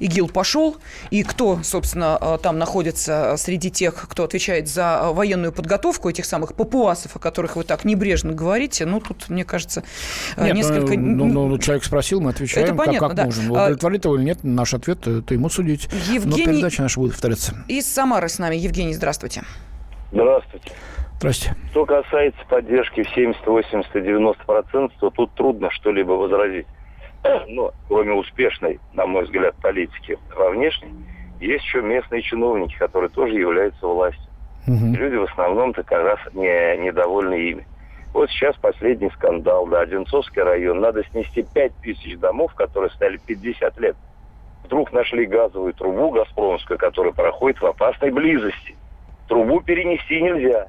ИГИЛ 0.00 0.28
пошел 0.28 0.76
и 1.10 1.22
кто, 1.22 1.60
собственно, 1.62 2.18
э, 2.20 2.38
там 2.42 2.58
находится 2.58 2.89
среди 2.96 3.70
тех, 3.70 3.94
кто 4.08 4.24
отвечает 4.24 4.68
за 4.68 5.10
военную 5.12 5.52
подготовку 5.52 6.08
этих 6.08 6.24
самых 6.24 6.54
папуасов, 6.54 7.16
о 7.16 7.18
которых 7.18 7.56
вы 7.56 7.64
так 7.64 7.84
небрежно 7.84 8.32
говорите. 8.32 8.86
Ну, 8.86 9.00
тут, 9.00 9.28
мне 9.28 9.44
кажется, 9.44 9.84
э, 10.36 10.46
нет, 10.46 10.56
несколько... 10.56 10.98
Ну, 10.98 11.26
ну, 11.26 11.48
ну, 11.48 11.58
человек 11.58 11.84
спросил, 11.84 12.20
мы 12.20 12.30
отвечаем, 12.30 12.66
это 12.66 12.74
понятно, 12.74 13.00
как, 13.00 13.08
как 13.08 13.16
да. 13.16 13.24
нужен. 13.26 13.44
А 13.48 13.64
удовлетворит 13.64 14.04
его 14.04 14.16
или 14.16 14.24
нет, 14.24 14.38
наш 14.42 14.74
ответ, 14.74 15.06
это 15.06 15.34
ему 15.34 15.48
судить. 15.48 15.88
Евгений... 16.08 16.44
Но 16.44 16.52
передача 16.52 16.82
наша 16.82 17.00
будет 17.00 17.12
повторяться. 17.12 17.54
Из 17.68 17.86
Самары 17.86 18.28
с 18.28 18.38
нами. 18.38 18.56
Евгений, 18.56 18.94
здравствуйте. 18.94 19.42
Здравствуйте. 20.12 20.72
Здравствуйте. 21.18 21.56
Что 21.70 21.84
касается 21.84 22.40
поддержки 22.48 23.02
в 23.02 23.10
70, 23.10 23.46
80, 23.46 23.92
90 23.92 24.44
процентов, 24.46 24.96
то 25.00 25.10
тут 25.10 25.34
трудно 25.34 25.70
что-либо 25.70 26.12
возразить. 26.12 26.66
Но 27.48 27.72
кроме 27.88 28.14
успешной, 28.14 28.80
на 28.94 29.06
мой 29.06 29.24
взгляд, 29.24 29.54
политики 29.56 30.18
во 30.34 30.50
внешней, 30.50 30.94
есть 31.40 31.64
еще 31.64 31.82
местные 31.82 32.22
чиновники, 32.22 32.76
которые 32.78 33.10
тоже 33.10 33.34
являются 33.34 33.86
властью. 33.86 34.30
Угу. 34.66 34.94
Люди 34.94 35.16
в 35.16 35.24
основном-то 35.24 35.82
как 35.82 36.02
раз 36.02 36.18
не, 36.34 36.76
недовольны 36.78 37.34
ими. 37.34 37.66
Вот 38.12 38.28
сейчас 38.30 38.56
последний 38.56 39.10
скандал, 39.10 39.66
да, 39.66 39.80
Одинцовский 39.80 40.42
район. 40.42 40.80
Надо 40.80 41.04
снести 41.10 41.42
5 41.42 41.72
тысяч 41.82 42.18
домов, 42.18 42.54
которые 42.54 42.90
стояли 42.90 43.18
50 43.18 43.78
лет. 43.78 43.96
Вдруг 44.64 44.92
нашли 44.92 45.26
газовую 45.26 45.72
трубу 45.74 46.10
«Газпромскую», 46.10 46.78
которая 46.78 47.12
проходит 47.12 47.60
в 47.60 47.66
опасной 47.66 48.10
близости. 48.10 48.76
Трубу 49.28 49.60
перенести 49.60 50.20
нельзя. 50.20 50.66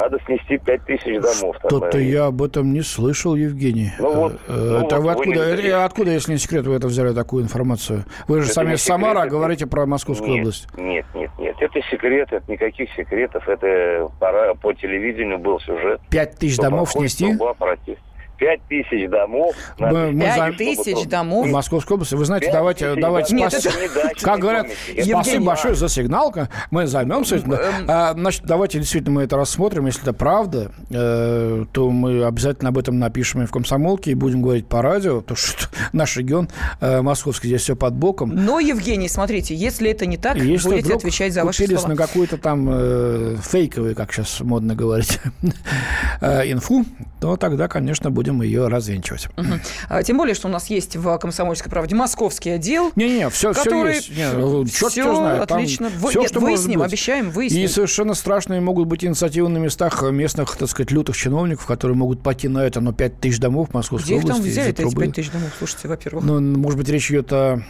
Надо 0.00 0.18
снести 0.26 0.58
5 0.58 0.84
тысяч 0.84 1.20
домов. 1.20 1.56
Что-то 1.66 1.98
я 1.98 2.26
об 2.26 2.42
этом 2.42 2.72
не 2.72 2.82
слышал, 2.82 3.34
Евгений. 3.34 3.90
Ну, 3.98 4.14
вот, 4.14 4.32
э, 4.46 4.52
ну, 4.52 4.86
это 4.86 5.00
вот 5.00 5.10
откуда, 5.10 5.56
не... 5.56 5.68
откуда, 5.70 6.10
если 6.12 6.32
не 6.32 6.38
секрет, 6.38 6.66
вы 6.66 6.76
это 6.76 6.86
взяли 6.86 7.12
такую 7.12 7.42
информацию? 7.42 8.04
Вы 8.28 8.40
же 8.40 8.44
это 8.44 8.54
сами 8.54 8.74
из 8.74 8.82
Самара 8.82 9.20
это... 9.20 9.30
говорите 9.30 9.66
про 9.66 9.86
Московскую 9.86 10.30
нет, 10.30 10.40
область. 10.40 10.68
Нет, 10.76 11.06
нет, 11.14 11.30
нет. 11.38 11.56
Это 11.60 11.80
секрет, 11.90 12.28
это 12.32 12.50
никаких 12.50 12.88
секретов. 12.94 13.48
Это 13.48 14.08
пора, 14.20 14.54
по 14.54 14.72
телевидению 14.72 15.38
был 15.38 15.58
сюжет. 15.60 16.00
5 16.10 16.38
тысяч 16.38 16.58
домов 16.58 16.92
снести? 16.92 17.36
Против. 17.58 17.98
5 18.38 18.60
тысяч 18.68 19.10
домов. 19.10 19.54
Мы, 19.78 20.12
мы 20.12 20.24
5 20.24 20.56
тысяч 20.56 21.06
домов? 21.06 21.46
В 21.46 21.50
Московской 21.50 21.94
области. 21.94 22.14
Вы 22.14 22.24
знаете, 22.24 22.50
давайте, 22.52 22.94
давайте 22.94 23.34
Нет, 23.34 23.52
спас... 23.52 23.66
это... 23.66 24.24
Как 24.24 24.38
говорят, 24.38 24.68
Евгений, 24.88 25.12
спасибо 25.12 25.44
большое 25.46 25.74
за 25.74 25.88
сигнал. 25.88 26.32
Мы 26.70 26.86
займемся 26.86 27.36
этим. 27.36 27.54
А, 27.88 28.12
значит, 28.12 28.42
давайте 28.44 28.78
действительно 28.78 29.16
мы 29.16 29.22
это 29.22 29.36
рассмотрим. 29.36 29.86
Если 29.86 30.02
это 30.02 30.12
правда, 30.12 30.70
э, 30.90 31.64
то 31.72 31.90
мы 31.90 32.24
обязательно 32.24 32.68
об 32.68 32.78
этом 32.78 32.98
напишем 32.98 33.42
и 33.42 33.46
в 33.46 33.50
комсомолке, 33.50 34.12
и 34.12 34.14
будем 34.14 34.42
говорить 34.42 34.66
по 34.66 34.82
радио, 34.82 35.20
то 35.20 35.34
что 35.34 35.68
наш 35.92 36.16
регион 36.16 36.48
э, 36.80 37.02
московский 37.02 37.48
здесь 37.48 37.62
все 37.62 37.76
под 37.76 37.94
боком. 37.94 38.30
Но, 38.34 38.60
Евгений, 38.60 39.08
смотрите, 39.08 39.54
если 39.54 39.90
это 39.90 40.06
не 40.06 40.16
так, 40.16 40.36
если 40.36 40.68
будете 40.68 40.94
отвечать 40.94 41.32
за 41.32 41.44
ваши 41.44 41.66
слова. 41.66 41.88
на 41.88 41.96
какой-то 41.96 42.36
там 42.36 42.68
э, 42.70 43.36
фейковый, 43.42 43.94
как 43.94 44.12
сейчас 44.12 44.40
модно 44.40 44.74
говорить, 44.74 45.18
инфу, 46.20 46.84
то 47.20 47.36
тогда, 47.36 47.66
конечно, 47.66 48.10
будет 48.10 48.27
будем 48.28 48.42
ее 48.42 48.68
развенчивать. 48.68 49.28
Угу. 49.36 50.02
Тем 50.04 50.16
более, 50.16 50.34
что 50.34 50.48
у 50.48 50.50
нас 50.50 50.68
есть 50.68 50.96
в 50.96 51.18
«Комсомольской 51.18 51.70
правде» 51.70 51.94
московский 51.94 52.50
отдел. 52.50 52.92
Не-не, 52.96 53.28
все, 53.30 53.52
который... 53.52 53.94
все 53.94 54.12
есть. 54.12 54.16
Не, 54.16 54.38
ну, 54.38 54.66
черт 54.66 54.92
все 54.92 55.16
знает. 55.16 55.50
отлично. 55.50 55.90
Там 55.90 56.10
все, 56.10 56.20
Нет, 56.20 56.30
что 56.30 56.40
выясним, 56.40 56.82
обещаем, 56.82 57.30
выясним. 57.30 57.64
И 57.64 57.66
совершенно 57.66 58.14
страшные 58.14 58.60
могут 58.60 58.86
быть 58.86 59.04
инициативы 59.04 59.48
на 59.48 59.58
местах 59.58 60.02
местных, 60.02 60.56
так 60.56 60.68
сказать, 60.68 60.90
лютых 60.90 61.16
чиновников, 61.16 61.66
которые 61.66 61.96
могут 61.96 62.22
пойти 62.22 62.48
на 62.48 62.58
это, 62.64 62.80
но 62.80 62.92
5 62.92 63.20
тысяч 63.20 63.38
домов 63.38 63.70
в 63.70 63.74
Московской 63.74 64.16
Где 64.16 64.24
области. 64.24 64.40
Где 64.40 64.50
их 64.50 64.76
там 64.76 64.86
взяли, 64.86 64.88
эти 64.88 64.96
5 64.96 65.14
тысяч 65.14 65.30
домов? 65.30 65.50
Слушайте, 65.58 65.88
во-первых. 65.88 66.24
Ну, 66.24 66.40
может 66.40 66.78
быть, 66.78 66.88
речь 66.88 67.10
идет 67.10 67.32
о, 67.32 67.60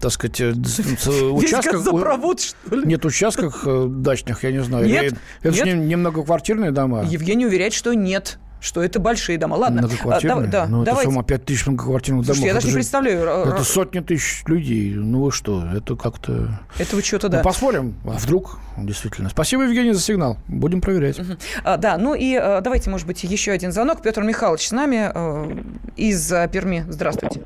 так 0.00 0.12
сказать, 0.12 0.40
э, 0.40 0.52
участках... 0.52 1.76
Газопровод, 1.76 2.40
что 2.40 2.76
ли? 2.76 2.86
Нет, 2.86 3.04
участках 3.04 3.62
э, 3.66 3.86
дачных, 3.88 4.44
я 4.44 4.52
не 4.52 4.62
знаю. 4.62 4.86
Нет, 4.86 5.14
Это 5.42 5.52
же 5.52 5.72
не 5.72 5.96
многоквартирные 5.96 6.70
дома. 6.70 7.04
Евгений 7.04 7.46
уверяет, 7.46 7.72
что 7.72 7.92
нет 7.94 8.38
что 8.66 8.82
это 8.82 8.98
большие 8.98 9.38
дома. 9.38 9.54
Ладно. 9.54 9.82
Многоквартирные? 9.82 10.48
А, 10.48 10.50
да, 10.50 10.66
ну, 10.66 10.84
давайте. 10.84 11.08
это 11.08 11.10
сумма 11.12 11.24
5 11.24 11.44
тысяч 11.44 11.66
многоквартирных 11.66 12.24
Слушайте, 12.24 12.48
домов. 12.48 12.54
я 12.54 12.54
даже 12.54 12.66
не 12.66 12.74
представляю. 12.74 13.20
Это 13.46 13.64
сотни 13.64 14.00
тысяч 14.00 14.42
людей. 14.46 14.94
Ну 14.94 15.22
вы 15.22 15.32
что, 15.32 15.64
это 15.74 15.96
как-то... 15.96 16.60
Это 16.78 16.96
вы 16.96 17.02
что-то, 17.02 17.28
да. 17.28 17.38
Ну, 17.38 17.44
посмотрим, 17.44 17.94
а 18.04 18.18
вдруг 18.18 18.58
действительно. 18.76 19.30
Спасибо, 19.30 19.62
Евгений, 19.62 19.92
за 19.92 20.00
сигнал. 20.00 20.38
Будем 20.48 20.80
проверять. 20.80 21.18
Угу. 21.18 21.32
А, 21.64 21.76
да, 21.76 21.96
ну 21.96 22.14
и 22.14 22.34
а, 22.34 22.60
давайте, 22.60 22.90
может 22.90 23.06
быть, 23.06 23.22
еще 23.22 23.52
один 23.52 23.72
звонок. 23.72 24.02
Петр 24.02 24.22
Михайлович 24.22 24.66
с 24.66 24.72
нами 24.72 25.10
а, 25.14 25.48
из 25.96 26.32
а, 26.32 26.48
Перми. 26.48 26.84
Здравствуйте. 26.88 27.42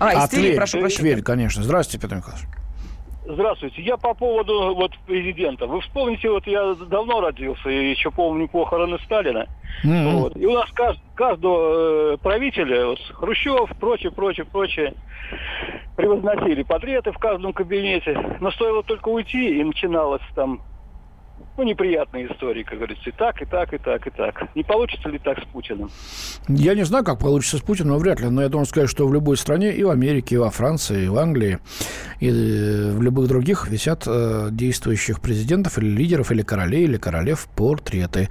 А, 0.00 0.12
из 0.14 0.24
а, 0.24 0.28
Твери, 0.28 0.42
Тверь, 0.42 0.56
прошу 0.56 0.80
прощения. 0.80 1.02
Тверь, 1.02 1.22
конечно. 1.22 1.62
Здравствуйте, 1.62 2.02
Петр 2.02 2.16
Михайлович. 2.16 2.46
Здравствуйте. 3.26 3.80
Я 3.80 3.96
по 3.96 4.12
поводу 4.12 4.74
вот 4.74 4.92
президента. 5.06 5.66
Вы 5.66 5.80
вспомните, 5.80 6.28
вот 6.30 6.46
я 6.46 6.74
давно 6.74 7.20
родился, 7.22 7.70
и 7.70 7.90
еще 7.90 8.10
помню 8.10 8.48
похороны 8.48 8.98
Сталина. 9.04 9.46
Mm-hmm. 9.84 10.10
Вот. 10.12 10.36
И 10.36 10.44
у 10.46 10.52
нас 10.52 10.70
кажд, 10.72 11.00
каждого 11.14 12.14
э, 12.14 12.16
правителя, 12.18 12.86
вот, 12.86 12.98
Хрущев, 13.14 13.70
прочее, 13.80 14.12
прочее, 14.12 14.44
прочее, 14.44 14.94
превозносили 15.96 16.62
портреты 16.64 17.12
в 17.12 17.18
каждом 17.18 17.54
кабинете. 17.54 18.36
Но 18.40 18.50
стоило 18.50 18.82
только 18.82 19.08
уйти, 19.08 19.58
и 19.58 19.64
начиналось 19.64 20.22
там 20.34 20.60
ну, 21.56 21.62
неприятные 21.62 22.32
истории, 22.32 22.64
как 22.64 22.78
говорится, 22.78 23.08
и 23.08 23.12
так, 23.12 23.40
и 23.40 23.44
так, 23.44 23.72
и 23.72 23.78
так, 23.78 24.06
и 24.06 24.10
так. 24.10 24.56
Не 24.56 24.64
получится 24.64 25.08
ли 25.08 25.18
так 25.18 25.38
с 25.38 25.44
Путиным? 25.46 25.90
Я 26.48 26.74
не 26.74 26.84
знаю, 26.84 27.04
как 27.04 27.20
получится 27.20 27.58
с 27.58 27.60
Путиным, 27.60 27.92
но 27.92 27.98
вряд 27.98 28.20
ли. 28.20 28.28
Но 28.28 28.42
я 28.42 28.48
должен 28.48 28.66
сказать, 28.66 28.90
что 28.90 29.06
в 29.06 29.14
любой 29.14 29.36
стране, 29.36 29.72
и 29.72 29.84
в 29.84 29.90
Америке, 29.90 30.34
и 30.34 30.38
во 30.38 30.50
Франции, 30.50 31.04
и 31.04 31.08
в 31.08 31.16
Англии, 31.16 31.60
и 32.18 32.28
э, 32.28 32.92
в 32.92 33.02
любых 33.02 33.28
других 33.28 33.68
висят 33.68 34.04
э, 34.06 34.48
действующих 34.50 35.20
президентов 35.20 35.78
или 35.78 35.86
лидеров, 35.86 36.32
или 36.32 36.42
королей, 36.42 36.84
или 36.84 36.96
королев 36.96 37.46
портреты. 37.54 38.28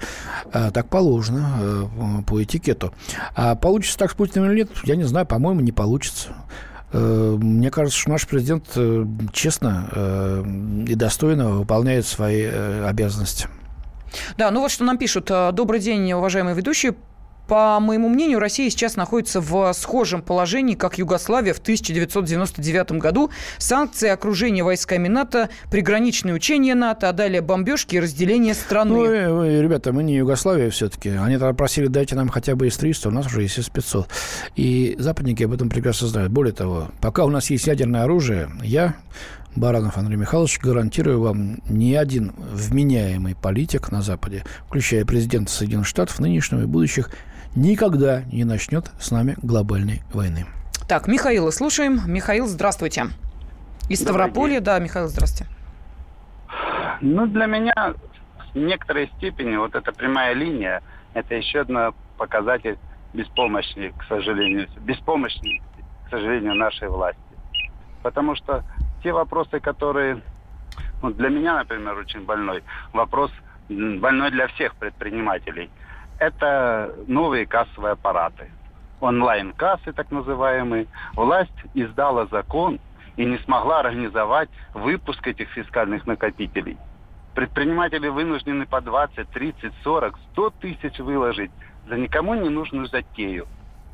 Э, 0.52 0.70
так 0.70 0.90
положено 0.90 1.48
э, 1.60 2.22
по 2.26 2.42
этикету. 2.42 2.92
А 3.34 3.54
получится 3.54 3.98
так 3.98 4.10
с 4.10 4.14
Путиным 4.14 4.50
или 4.50 4.60
нет, 4.60 4.70
я 4.84 4.96
не 4.96 5.04
знаю, 5.04 5.24
по-моему, 5.26 5.60
не 5.60 5.72
получится. 5.72 6.34
Э, 6.94 7.36
мне 7.40 7.72
кажется, 7.72 7.98
что 7.98 8.10
наш 8.10 8.26
президент 8.26 8.66
э, 8.76 9.04
честно 9.32 9.88
э, 9.90 10.44
и 10.86 10.94
достойно 10.94 11.50
выполняет 11.50 12.06
свои 12.06 12.44
обязанности. 12.44 13.48
Да, 14.38 14.52
ну 14.52 14.60
вот 14.60 14.70
что 14.70 14.84
нам 14.84 14.96
пишут. 14.96 15.28
Добрый 15.52 15.80
день, 15.80 16.12
уважаемые 16.12 16.54
ведущие. 16.54 16.94
По 17.46 17.78
моему 17.78 18.08
мнению, 18.08 18.38
Россия 18.38 18.70
сейчас 18.70 18.96
находится 18.96 19.40
в 19.40 19.72
схожем 19.74 20.22
положении, 20.22 20.74
как 20.74 20.98
Югославия 20.98 21.52
в 21.52 21.58
1999 21.58 22.92
году. 22.92 23.30
Санкции, 23.58 24.08
окружение 24.08 24.64
войсками 24.64 25.08
НАТО, 25.08 25.50
приграничные 25.70 26.34
учения 26.34 26.74
НАТО, 26.74 27.08
а 27.10 27.12
далее 27.12 27.42
бомбежки 27.42 27.96
и 27.96 28.00
разделение 28.00 28.54
страны. 28.54 28.94
Ну, 28.94 29.44
э, 29.44 29.62
ребята, 29.62 29.92
мы 29.92 30.02
не 30.02 30.16
Югославия 30.16 30.70
все-таки. 30.70 31.10
Они 31.10 31.36
тогда 31.36 31.52
просили, 31.52 31.88
дайте 31.88 32.14
нам 32.14 32.28
хотя 32.28 32.54
бы 32.54 32.70
С-300, 32.70 33.08
у 33.08 33.10
нас 33.10 33.26
уже 33.26 33.42
есть 33.42 33.62
С-500. 33.62 34.06
И 34.56 34.96
западники 34.98 35.42
об 35.42 35.52
этом 35.52 35.68
прекрасно 35.68 36.08
знают. 36.08 36.32
Более 36.32 36.54
того, 36.54 36.88
пока 37.00 37.24
у 37.24 37.30
нас 37.30 37.50
есть 37.50 37.66
ядерное 37.66 38.04
оружие, 38.04 38.50
я 38.62 38.94
Баранов 39.56 39.96
Андрей 39.96 40.16
Михайлович, 40.16 40.58
гарантирую 40.60 41.20
вам, 41.20 41.58
ни 41.68 41.94
один 41.94 42.32
вменяемый 42.52 43.36
политик 43.36 43.92
на 43.92 44.02
Западе, 44.02 44.44
включая 44.66 45.04
президента 45.04 45.52
Соединенных 45.52 45.86
Штатов, 45.86 46.18
нынешнего 46.18 46.62
и 46.62 46.66
будущих, 46.66 47.10
никогда 47.54 48.22
не 48.32 48.44
начнет 48.44 48.90
с 48.98 49.10
нами 49.10 49.36
глобальной 49.42 50.02
войны. 50.12 50.46
Так, 50.88 51.08
Михаила 51.08 51.50
слушаем. 51.50 52.00
Михаил, 52.06 52.46
здравствуйте. 52.46 53.06
Из 53.88 54.00
Ставрополя, 54.00 54.60
да, 54.60 54.78
Михаил, 54.78 55.08
здравствуйте. 55.08 55.50
Ну, 57.00 57.26
для 57.26 57.46
меня 57.46 57.94
в 58.54 58.56
некоторой 58.56 59.10
степени 59.16 59.56
вот 59.56 59.74
эта 59.74 59.92
прямая 59.92 60.34
линия, 60.34 60.82
это 61.12 61.34
еще 61.34 61.60
один 61.60 61.94
показатель 62.16 62.78
беспомощности, 63.12 63.94
к 63.98 64.04
сожалению, 64.08 64.68
беспомощности, 64.80 65.62
к 66.06 66.10
сожалению, 66.10 66.54
нашей 66.54 66.88
власти. 66.88 67.20
Потому 68.02 68.34
что 68.36 68.64
те 69.02 69.12
вопросы, 69.12 69.60
которые 69.60 70.20
ну, 71.02 71.10
для 71.10 71.28
меня, 71.28 71.56
например, 71.56 71.96
очень 71.98 72.24
больной, 72.24 72.62
вопрос 72.92 73.30
больной 73.68 74.30
для 74.30 74.48
всех 74.48 74.74
предпринимателей– 74.76 75.70
это 76.18 76.94
новые 77.06 77.46
кассовые 77.46 77.92
аппараты. 77.92 78.50
Онлайн-кассы, 79.00 79.92
так 79.92 80.10
называемые. 80.10 80.86
Власть 81.14 81.52
издала 81.74 82.26
закон, 82.26 82.78
и 83.16 83.24
не 83.24 83.38
смогла 83.38 83.80
организовать 83.80 84.48
выпуск 84.72 85.26
этих 85.26 85.48
фискальных 85.50 86.06
накопителей. 86.06 86.76
Предприниматели 87.34 88.08
вынуждены 88.08 88.66
по 88.66 88.80
20, 88.80 89.28
30, 89.28 89.72
40, 89.82 90.18
100 90.32 90.50
тысяч 90.60 90.98
выложить 90.98 91.50
за 91.88 91.96
никому 91.96 92.34
не 92.34 92.48
нужную 92.48 92.86
затею. 92.86 93.46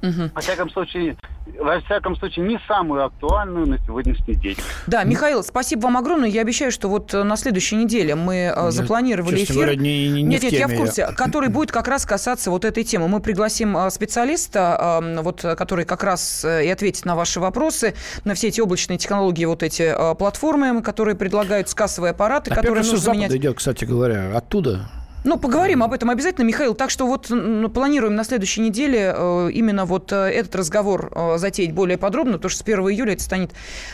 Угу. 0.03 0.31
Во 0.35 0.41
всяком 0.41 0.71
случае, 0.71 1.17
во 1.59 1.81
всяком 1.81 2.17
случае, 2.17 2.47
не 2.47 2.61
самую 2.67 3.05
актуальную 3.05 3.67
на 3.67 3.79
сегодняшний 3.79 4.35
день. 4.35 4.57
Да, 4.87 5.05
Михаил, 5.05 5.43
спасибо 5.43 5.83
вам 5.83 5.97
огромное. 5.97 6.29
Я 6.29 6.43
обещаю, 6.43 6.73
что 6.73 6.89
вот 6.89 7.13
э, 7.15 7.23
на 7.23 7.37
следующей 7.37 7.77
неделе 7.77 8.15
мы 8.15 8.35
э, 8.35 8.53
я, 8.55 8.71
запланировали 8.71 9.45
эфир. 9.45 9.55
Говоря, 9.55 9.77
не, 9.77 10.09
не, 10.09 10.23
не 10.23 10.23
нет, 10.23 10.43
нет, 10.43 10.51
теме. 10.53 10.61
я 10.61 10.69
в 10.69 10.77
курсе, 10.77 11.07
который 11.17 11.49
будет 11.49 11.73
как 11.73 11.89
раз 11.89 12.07
касаться 12.07 12.51
вот 12.51 12.65
этой 12.65 12.85
темы. 12.85 13.09
Мы 13.09 13.21
пригласим 13.21 13.77
э, 13.77 13.91
специалиста, 13.91 15.01
вот, 15.23 15.43
который 15.43 15.85
как 15.85 16.03
раз 16.03 16.45
и 16.45 16.69
ответит 16.69 17.05
на 17.05 17.17
ваши 17.17 17.41
вопросы, 17.41 17.95
на 18.25 18.35
все 18.35 18.49
эти 18.49 18.61
облачные 18.61 18.99
технологии, 18.99 19.45
вот 19.45 19.63
эти 19.63 19.95
платформы, 20.17 20.83
которые 20.83 21.15
предлагают 21.15 21.73
кассовые 21.73 22.11
аппараты, 22.11 22.51
Опять 22.51 22.65
которые 22.65 22.85
нужно 22.85 23.11
менять. 23.13 23.33
идет, 23.33 23.57
кстати 23.57 23.85
говоря, 23.85 24.37
оттуда. 24.37 24.89
Ну, 25.23 25.39
поговорим 25.39 25.83
об 25.83 25.93
этом 25.93 26.09
обязательно, 26.09 26.47
Михаил. 26.47 26.75
Так 26.75 26.89
что 26.89 27.07
вот 27.07 27.31
планируем 27.75 28.15
на 28.15 28.25
следующей 28.25 28.63
неделе 28.63 29.13
э, 29.15 29.51
именно 29.53 29.85
вот 29.85 30.13
э, 30.13 30.17
этот 30.17 30.57
разговор 30.57 31.11
э, 31.15 31.37
затеять 31.37 31.75
более 31.75 31.99
подробно, 31.99 32.35
потому 32.35 32.49
что 32.49 32.61
с 32.61 32.63
1 32.63 32.79
июля 32.91 33.13
это 33.13 33.23
станет 33.23 33.51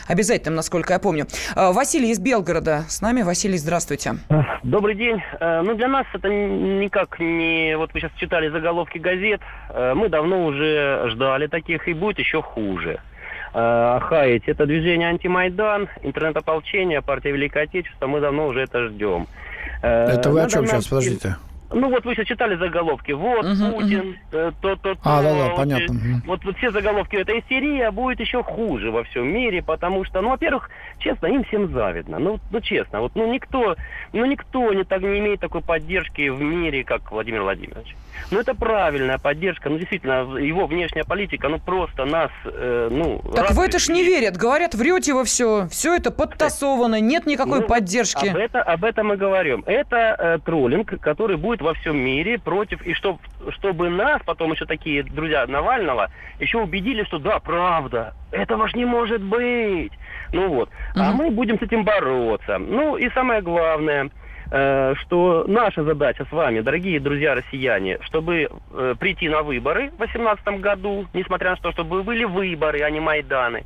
обязательным, 0.07 0.55
насколько 0.55 0.93
я 0.93 0.99
помню. 0.99 1.25
Василий 1.55 2.11
из 2.11 2.19
Белгорода 2.19 2.83
с 2.87 3.01
нами. 3.01 3.23
Василий, 3.23 3.57
здравствуйте. 3.57 4.15
Добрый 4.63 4.95
день. 4.95 5.21
Ну, 5.41 5.75
для 5.75 5.89
нас 5.89 6.05
это 6.13 6.29
никак 6.29 7.19
не... 7.19 7.75
Вот 7.77 7.93
вы 7.93 7.99
сейчас 7.99 8.11
читали 8.17 8.49
заголовки 8.49 8.97
газет. 8.97 9.41
Мы 9.95 10.07
давно 10.09 10.45
уже 10.45 11.09
ждали 11.09 11.47
таких, 11.47 11.87
и 11.87 11.93
будет 11.93 12.19
еще 12.19 12.41
хуже 12.41 12.99
хаять. 13.53 14.43
Это 14.45 14.65
движение 14.65 15.07
антимайдан, 15.07 15.89
интернет-ополчение, 16.03 17.01
партия 17.01 17.31
Великое 17.31 17.63
Отечество. 17.63 18.05
Мы 18.05 18.19
давно 18.19 18.47
уже 18.47 18.61
это 18.61 18.87
ждем. 18.89 19.27
Это 19.81 20.29
вы 20.29 20.41
о 20.41 20.49
чем 20.49 20.65
сейчас, 20.67 20.87
подождите? 20.87 21.37
Ну 21.69 21.89
вот 21.89 22.05
вы 22.05 22.15
сейчас 22.15 22.27
читали 22.27 22.55
заголовки. 22.55 23.11
Вот 23.11 23.45
угу, 23.45 23.73
Путин, 23.73 24.09
угу. 24.09 24.15
то, 24.31 24.51
то, 24.61 24.75
то. 24.75 24.97
А, 25.03 25.21
да, 25.21 25.33
да, 25.33 25.55
понятно. 25.55 26.21
Вот, 26.25 26.43
вот 26.45 26.57
все 26.57 26.71
заголовки. 26.71 27.15
Это 27.15 27.37
истерия 27.37 27.91
будет 27.91 28.19
еще 28.19 28.43
хуже 28.43 28.91
во 28.91 29.03
всем 29.03 29.27
мире, 29.27 29.61
потому 29.61 30.05
что, 30.05 30.21
ну, 30.21 30.29
во-первых, 30.29 30.69
честно, 30.99 31.27
им 31.27 31.43
всем 31.43 31.71
завидно. 31.73 32.19
Ну, 32.19 32.39
ну 32.51 32.61
честно, 32.61 33.01
вот, 33.01 33.13
ну 33.15 33.31
никто, 33.31 33.75
ну 34.13 34.25
никто 34.25 34.73
не 34.73 34.83
так 34.83 35.01
не 35.01 35.19
имеет 35.19 35.39
такой 35.39 35.61
поддержки 35.61 36.29
в 36.29 36.41
мире, 36.41 36.83
как 36.83 37.11
Владимир 37.11 37.41
Владимирович. 37.41 37.95
Ну, 38.31 38.39
это 38.39 38.53
правильная 38.53 39.17
поддержка. 39.17 39.69
Ну, 39.69 39.77
действительно, 39.77 40.37
его 40.37 40.67
внешняя 40.67 41.03
политика, 41.03 41.47
ну, 41.49 41.59
просто 41.59 42.05
нас, 42.05 42.31
э, 42.45 42.89
ну... 42.91 43.21
Так 43.35 43.51
в 43.51 43.59
это 43.59 43.79
ж 43.79 43.89
не 43.89 44.03
верят. 44.03 44.37
Говорят, 44.37 44.75
врете 44.75 45.13
во 45.13 45.23
все. 45.23 45.67
Все 45.69 45.95
это 45.95 46.11
подтасовано, 46.11 46.99
нет 46.99 47.25
никакой 47.25 47.61
ну, 47.61 47.67
поддержки. 47.67 48.27
Об, 48.27 48.37
это, 48.37 48.61
об 48.61 48.83
этом 48.83 49.07
мы 49.07 49.17
говорим. 49.17 49.63
Это 49.65 50.15
э, 50.17 50.39
троллинг, 50.43 50.99
который 50.99 51.37
будет 51.37 51.56
во 51.61 51.73
всем 51.75 51.97
мире 51.97 52.37
против... 52.37 52.81
И 52.81 52.93
чтоб, 52.93 53.19
чтобы 53.49 53.89
нас, 53.89 54.21
потом 54.25 54.51
еще 54.51 54.65
такие 54.65 55.03
друзья 55.03 55.45
Навального, 55.47 56.09
еще 56.39 56.59
убедили, 56.59 57.03
что 57.03 57.19
да, 57.19 57.39
правда, 57.39 58.13
этого 58.31 58.67
ж 58.67 58.75
не 58.75 58.85
может 58.85 59.21
быть. 59.21 59.93
Ну 60.33 60.49
вот. 60.49 60.69
Угу. 60.95 61.03
А 61.03 61.11
мы 61.11 61.31
будем 61.31 61.59
с 61.59 61.61
этим 61.61 61.83
бороться. 61.83 62.57
Ну, 62.57 62.97
и 62.97 63.09
самое 63.09 63.41
главное– 63.41 64.09
Э, 64.49 64.93
что 65.01 65.43
наша 65.47 65.83
задача 65.83 66.25
с 66.25 66.31
вами, 66.31 66.61
дорогие 66.61 67.01
друзья 67.01 67.35
россияне, 67.35 67.97
чтобы 68.03 68.47
э, 68.71 68.95
прийти 68.97 69.27
на 69.27 69.41
выборы 69.41 69.89
в 69.89 69.97
2018 69.97 70.61
году, 70.61 71.05
несмотря 71.13 71.51
на 71.51 71.57
то, 71.57 71.71
чтобы 71.73 72.03
были 72.03 72.23
выборы, 72.23 72.81
а 72.81 72.89
не 72.89 73.01
Майданы, 73.01 73.65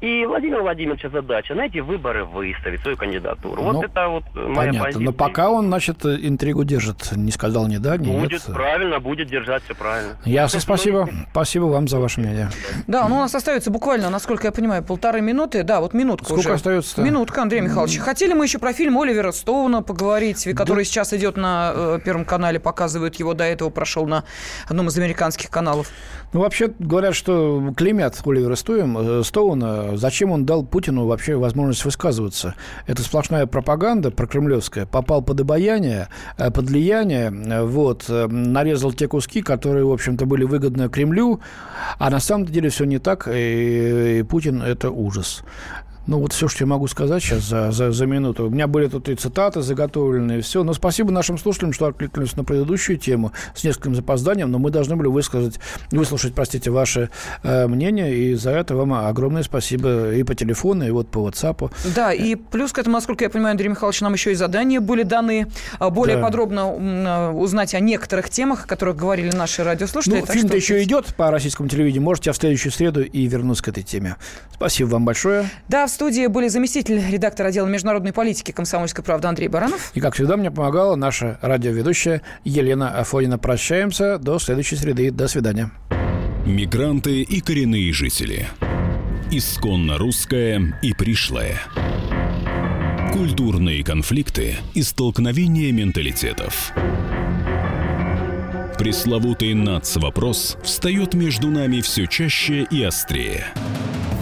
и 0.00 0.24
Владимир 0.24 0.62
Владимировича 0.62 1.10
задача 1.10 1.54
на 1.54 1.66
эти 1.66 1.78
выборы 1.78 2.24
выставить 2.24 2.80
свою 2.80 2.96
кандидатуру. 2.96 3.62
Ну, 3.62 3.72
вот 3.72 3.84
это 3.84 4.08
вот 4.08 4.24
моя 4.34 4.54
понятно. 4.56 4.80
позиция. 4.84 5.04
Но 5.04 5.12
пока 5.12 5.50
он, 5.50 5.66
значит, 5.66 6.04
интригу 6.04 6.64
держит. 6.64 7.12
Не 7.12 7.30
сказал 7.30 7.66
ни 7.66 7.76
да, 7.76 7.96
ни 7.96 8.10
будет, 8.10 8.32
нет. 8.32 8.42
правильно, 8.54 8.98
будет 9.00 9.28
держать 9.28 9.62
все 9.64 9.74
правильно. 9.74 10.16
Ясно, 10.24 10.60
спасибо. 10.60 11.08
Спасибо 11.30 11.64
вам 11.64 11.88
за 11.88 11.98
ваше 11.98 12.20
мнение. 12.20 12.48
Да, 12.86 13.08
ну 13.08 13.16
у 13.16 13.20
нас 13.20 13.34
остается 13.34 13.70
буквально, 13.70 14.10
насколько 14.10 14.46
я 14.46 14.52
понимаю, 14.52 14.82
полторы 14.82 15.20
минуты. 15.20 15.62
Да, 15.62 15.80
вот 15.80 15.92
минутка 15.92 16.24
Сколько 16.24 16.40
уже. 16.40 16.52
остается? 16.54 17.02
Минутка, 17.02 17.42
Андрей 17.42 17.60
Михайлович. 17.60 17.98
Хотели 17.98 18.32
мы 18.32 18.44
еще 18.44 18.58
про 18.58 18.72
фильм 18.72 18.98
Оливера 18.98 19.32
Стоуна 19.32 19.82
поговорить, 19.82 20.48
который 20.56 20.84
да. 20.84 20.84
сейчас 20.84 21.12
идет 21.12 21.36
на 21.36 21.72
э, 21.74 21.98
Первом 22.04 22.24
канале, 22.24 22.58
показывают 22.58 23.16
его, 23.16 23.34
до 23.34 23.44
этого 23.44 23.70
прошел 23.70 24.06
на 24.06 24.24
одном 24.66 24.88
из 24.88 24.96
американских 24.96 25.50
каналов. 25.50 25.90
Ну, 26.32 26.40
вообще 26.40 26.72
говорят, 26.78 27.16
что 27.16 27.72
клеймят 27.76 28.20
Оливера 28.24 28.54
э, 28.54 29.22
Стоуна. 29.24 29.96
Зачем 29.96 30.30
он 30.30 30.46
дал 30.46 30.64
Путину 30.64 31.06
вообще 31.06 31.34
возможность 31.34 31.84
высказываться? 31.84 32.54
Это 32.86 33.02
сплошная 33.02 33.46
пропаганда 33.46 34.12
прокремлевская. 34.12 34.86
Попал 34.86 35.22
под 35.22 35.40
обаяние, 35.40 36.08
э, 36.38 36.52
под 36.52 36.66
влияние, 36.66 37.32
э, 37.32 37.64
вот, 37.64 38.08
нарезал 38.08 38.92
те 38.92 39.08
куски, 39.08 39.42
которые, 39.42 39.84
в 39.84 39.92
общем-то, 39.92 40.24
были 40.24 40.44
выгодны 40.44 40.88
Кремлю, 40.88 41.40
а 41.98 42.10
на 42.10 42.20
самом 42.20 42.46
деле 42.46 42.68
все 42.68 42.84
не 42.84 42.98
так, 42.98 43.28
и 43.30 44.24
Путин– 44.28 44.62
это 44.62 44.90
ужас. 44.90 45.42
Ну, 46.10 46.18
вот 46.18 46.32
все, 46.32 46.48
что 46.48 46.64
я 46.64 46.66
могу 46.66 46.88
сказать 46.88 47.22
сейчас 47.22 47.44
за, 47.44 47.70
за, 47.70 47.92
за 47.92 48.04
минуту. 48.04 48.48
У 48.48 48.50
меня 48.50 48.66
были 48.66 48.88
тут 48.88 49.08
и 49.08 49.14
цитаты 49.14 49.62
заготовленные, 49.62 50.40
и 50.40 50.42
все. 50.42 50.64
Но 50.64 50.74
спасибо 50.74 51.12
нашим 51.12 51.38
слушателям, 51.38 51.72
что 51.72 51.86
откликнулись 51.86 52.34
на 52.34 52.42
предыдущую 52.42 52.98
тему 52.98 53.30
с 53.54 53.62
нескольким 53.62 53.94
запозданием, 53.94 54.50
но 54.50 54.58
мы 54.58 54.70
должны 54.72 54.96
были 54.96 55.06
высказать, 55.06 55.60
выслушать, 55.92 56.34
простите, 56.34 56.72
ваше 56.72 57.10
э, 57.44 57.68
мнение, 57.68 58.12
и 58.12 58.34
за 58.34 58.50
это 58.50 58.74
вам 58.74 58.92
огромное 58.92 59.44
спасибо 59.44 60.12
и 60.12 60.24
по 60.24 60.34
телефону, 60.34 60.84
и 60.84 60.90
вот 60.90 61.06
по 61.06 61.28
WhatsApp. 61.28 61.70
Да, 61.94 62.12
и 62.12 62.34
плюс 62.34 62.72
к 62.72 62.78
этому, 62.78 62.94
насколько 62.94 63.22
я 63.22 63.30
понимаю, 63.30 63.52
Андрей 63.52 63.68
Михайлович, 63.68 64.00
нам 64.00 64.12
еще 64.12 64.32
и 64.32 64.34
задания 64.34 64.80
были 64.80 65.04
даны 65.04 65.46
а, 65.78 65.90
более 65.90 66.16
да. 66.16 66.24
подробно 66.24 66.62
а, 66.64 67.30
узнать 67.30 67.72
о 67.76 67.78
некоторых 67.78 68.30
темах, 68.30 68.64
о 68.64 68.66
которых 68.66 68.96
говорили 68.96 69.30
наши 69.30 69.62
радиослушатели. 69.62 70.18
Ну, 70.18 70.26
фильм-то 70.26 70.56
еще 70.56 70.82
идет 70.82 71.14
по 71.14 71.30
российскому 71.30 71.68
телевидению. 71.68 72.02
Можете 72.02 72.32
в 72.32 72.36
следующую 72.36 72.72
среду 72.72 73.00
и 73.04 73.26
вернуться 73.28 73.62
к 73.62 73.68
этой 73.68 73.84
теме. 73.84 74.16
Спасибо 74.52 74.88
вам 74.88 75.04
большое. 75.04 75.48
Да, 75.68 75.86
в 75.86 75.99
студии 76.00 76.28
были 76.28 76.48
заместитель 76.48 76.98
редактора 77.10 77.48
отдела 77.48 77.66
международной 77.66 78.14
политики 78.14 78.52
«Комсомольской 78.52 79.04
правды» 79.04 79.28
Андрей 79.28 79.48
Баранов. 79.48 79.90
И, 79.92 80.00
как 80.00 80.14
всегда, 80.14 80.38
мне 80.38 80.50
помогала 80.50 80.96
наша 80.96 81.38
радиоведущая 81.42 82.22
Елена 82.42 82.88
Афонина. 82.98 83.36
Прощаемся. 83.38 84.16
До 84.16 84.38
следующей 84.38 84.76
среды. 84.76 85.10
До 85.10 85.28
свидания. 85.28 85.70
Мигранты 86.46 87.20
и 87.20 87.42
коренные 87.42 87.92
жители. 87.92 88.48
Исконно 89.30 89.98
русская 89.98 90.74
и 90.80 90.94
пришлая. 90.94 91.60
Культурные 93.12 93.84
конфликты 93.84 94.56
и 94.72 94.82
столкновения 94.82 95.70
менталитетов. 95.70 96.72
Пресловутый 98.78 99.52
НАЦ-вопрос 99.52 100.56
встает 100.62 101.12
между 101.12 101.50
нами 101.50 101.82
все 101.82 102.06
чаще 102.06 102.66
и 102.70 102.82
острее– 102.82 103.44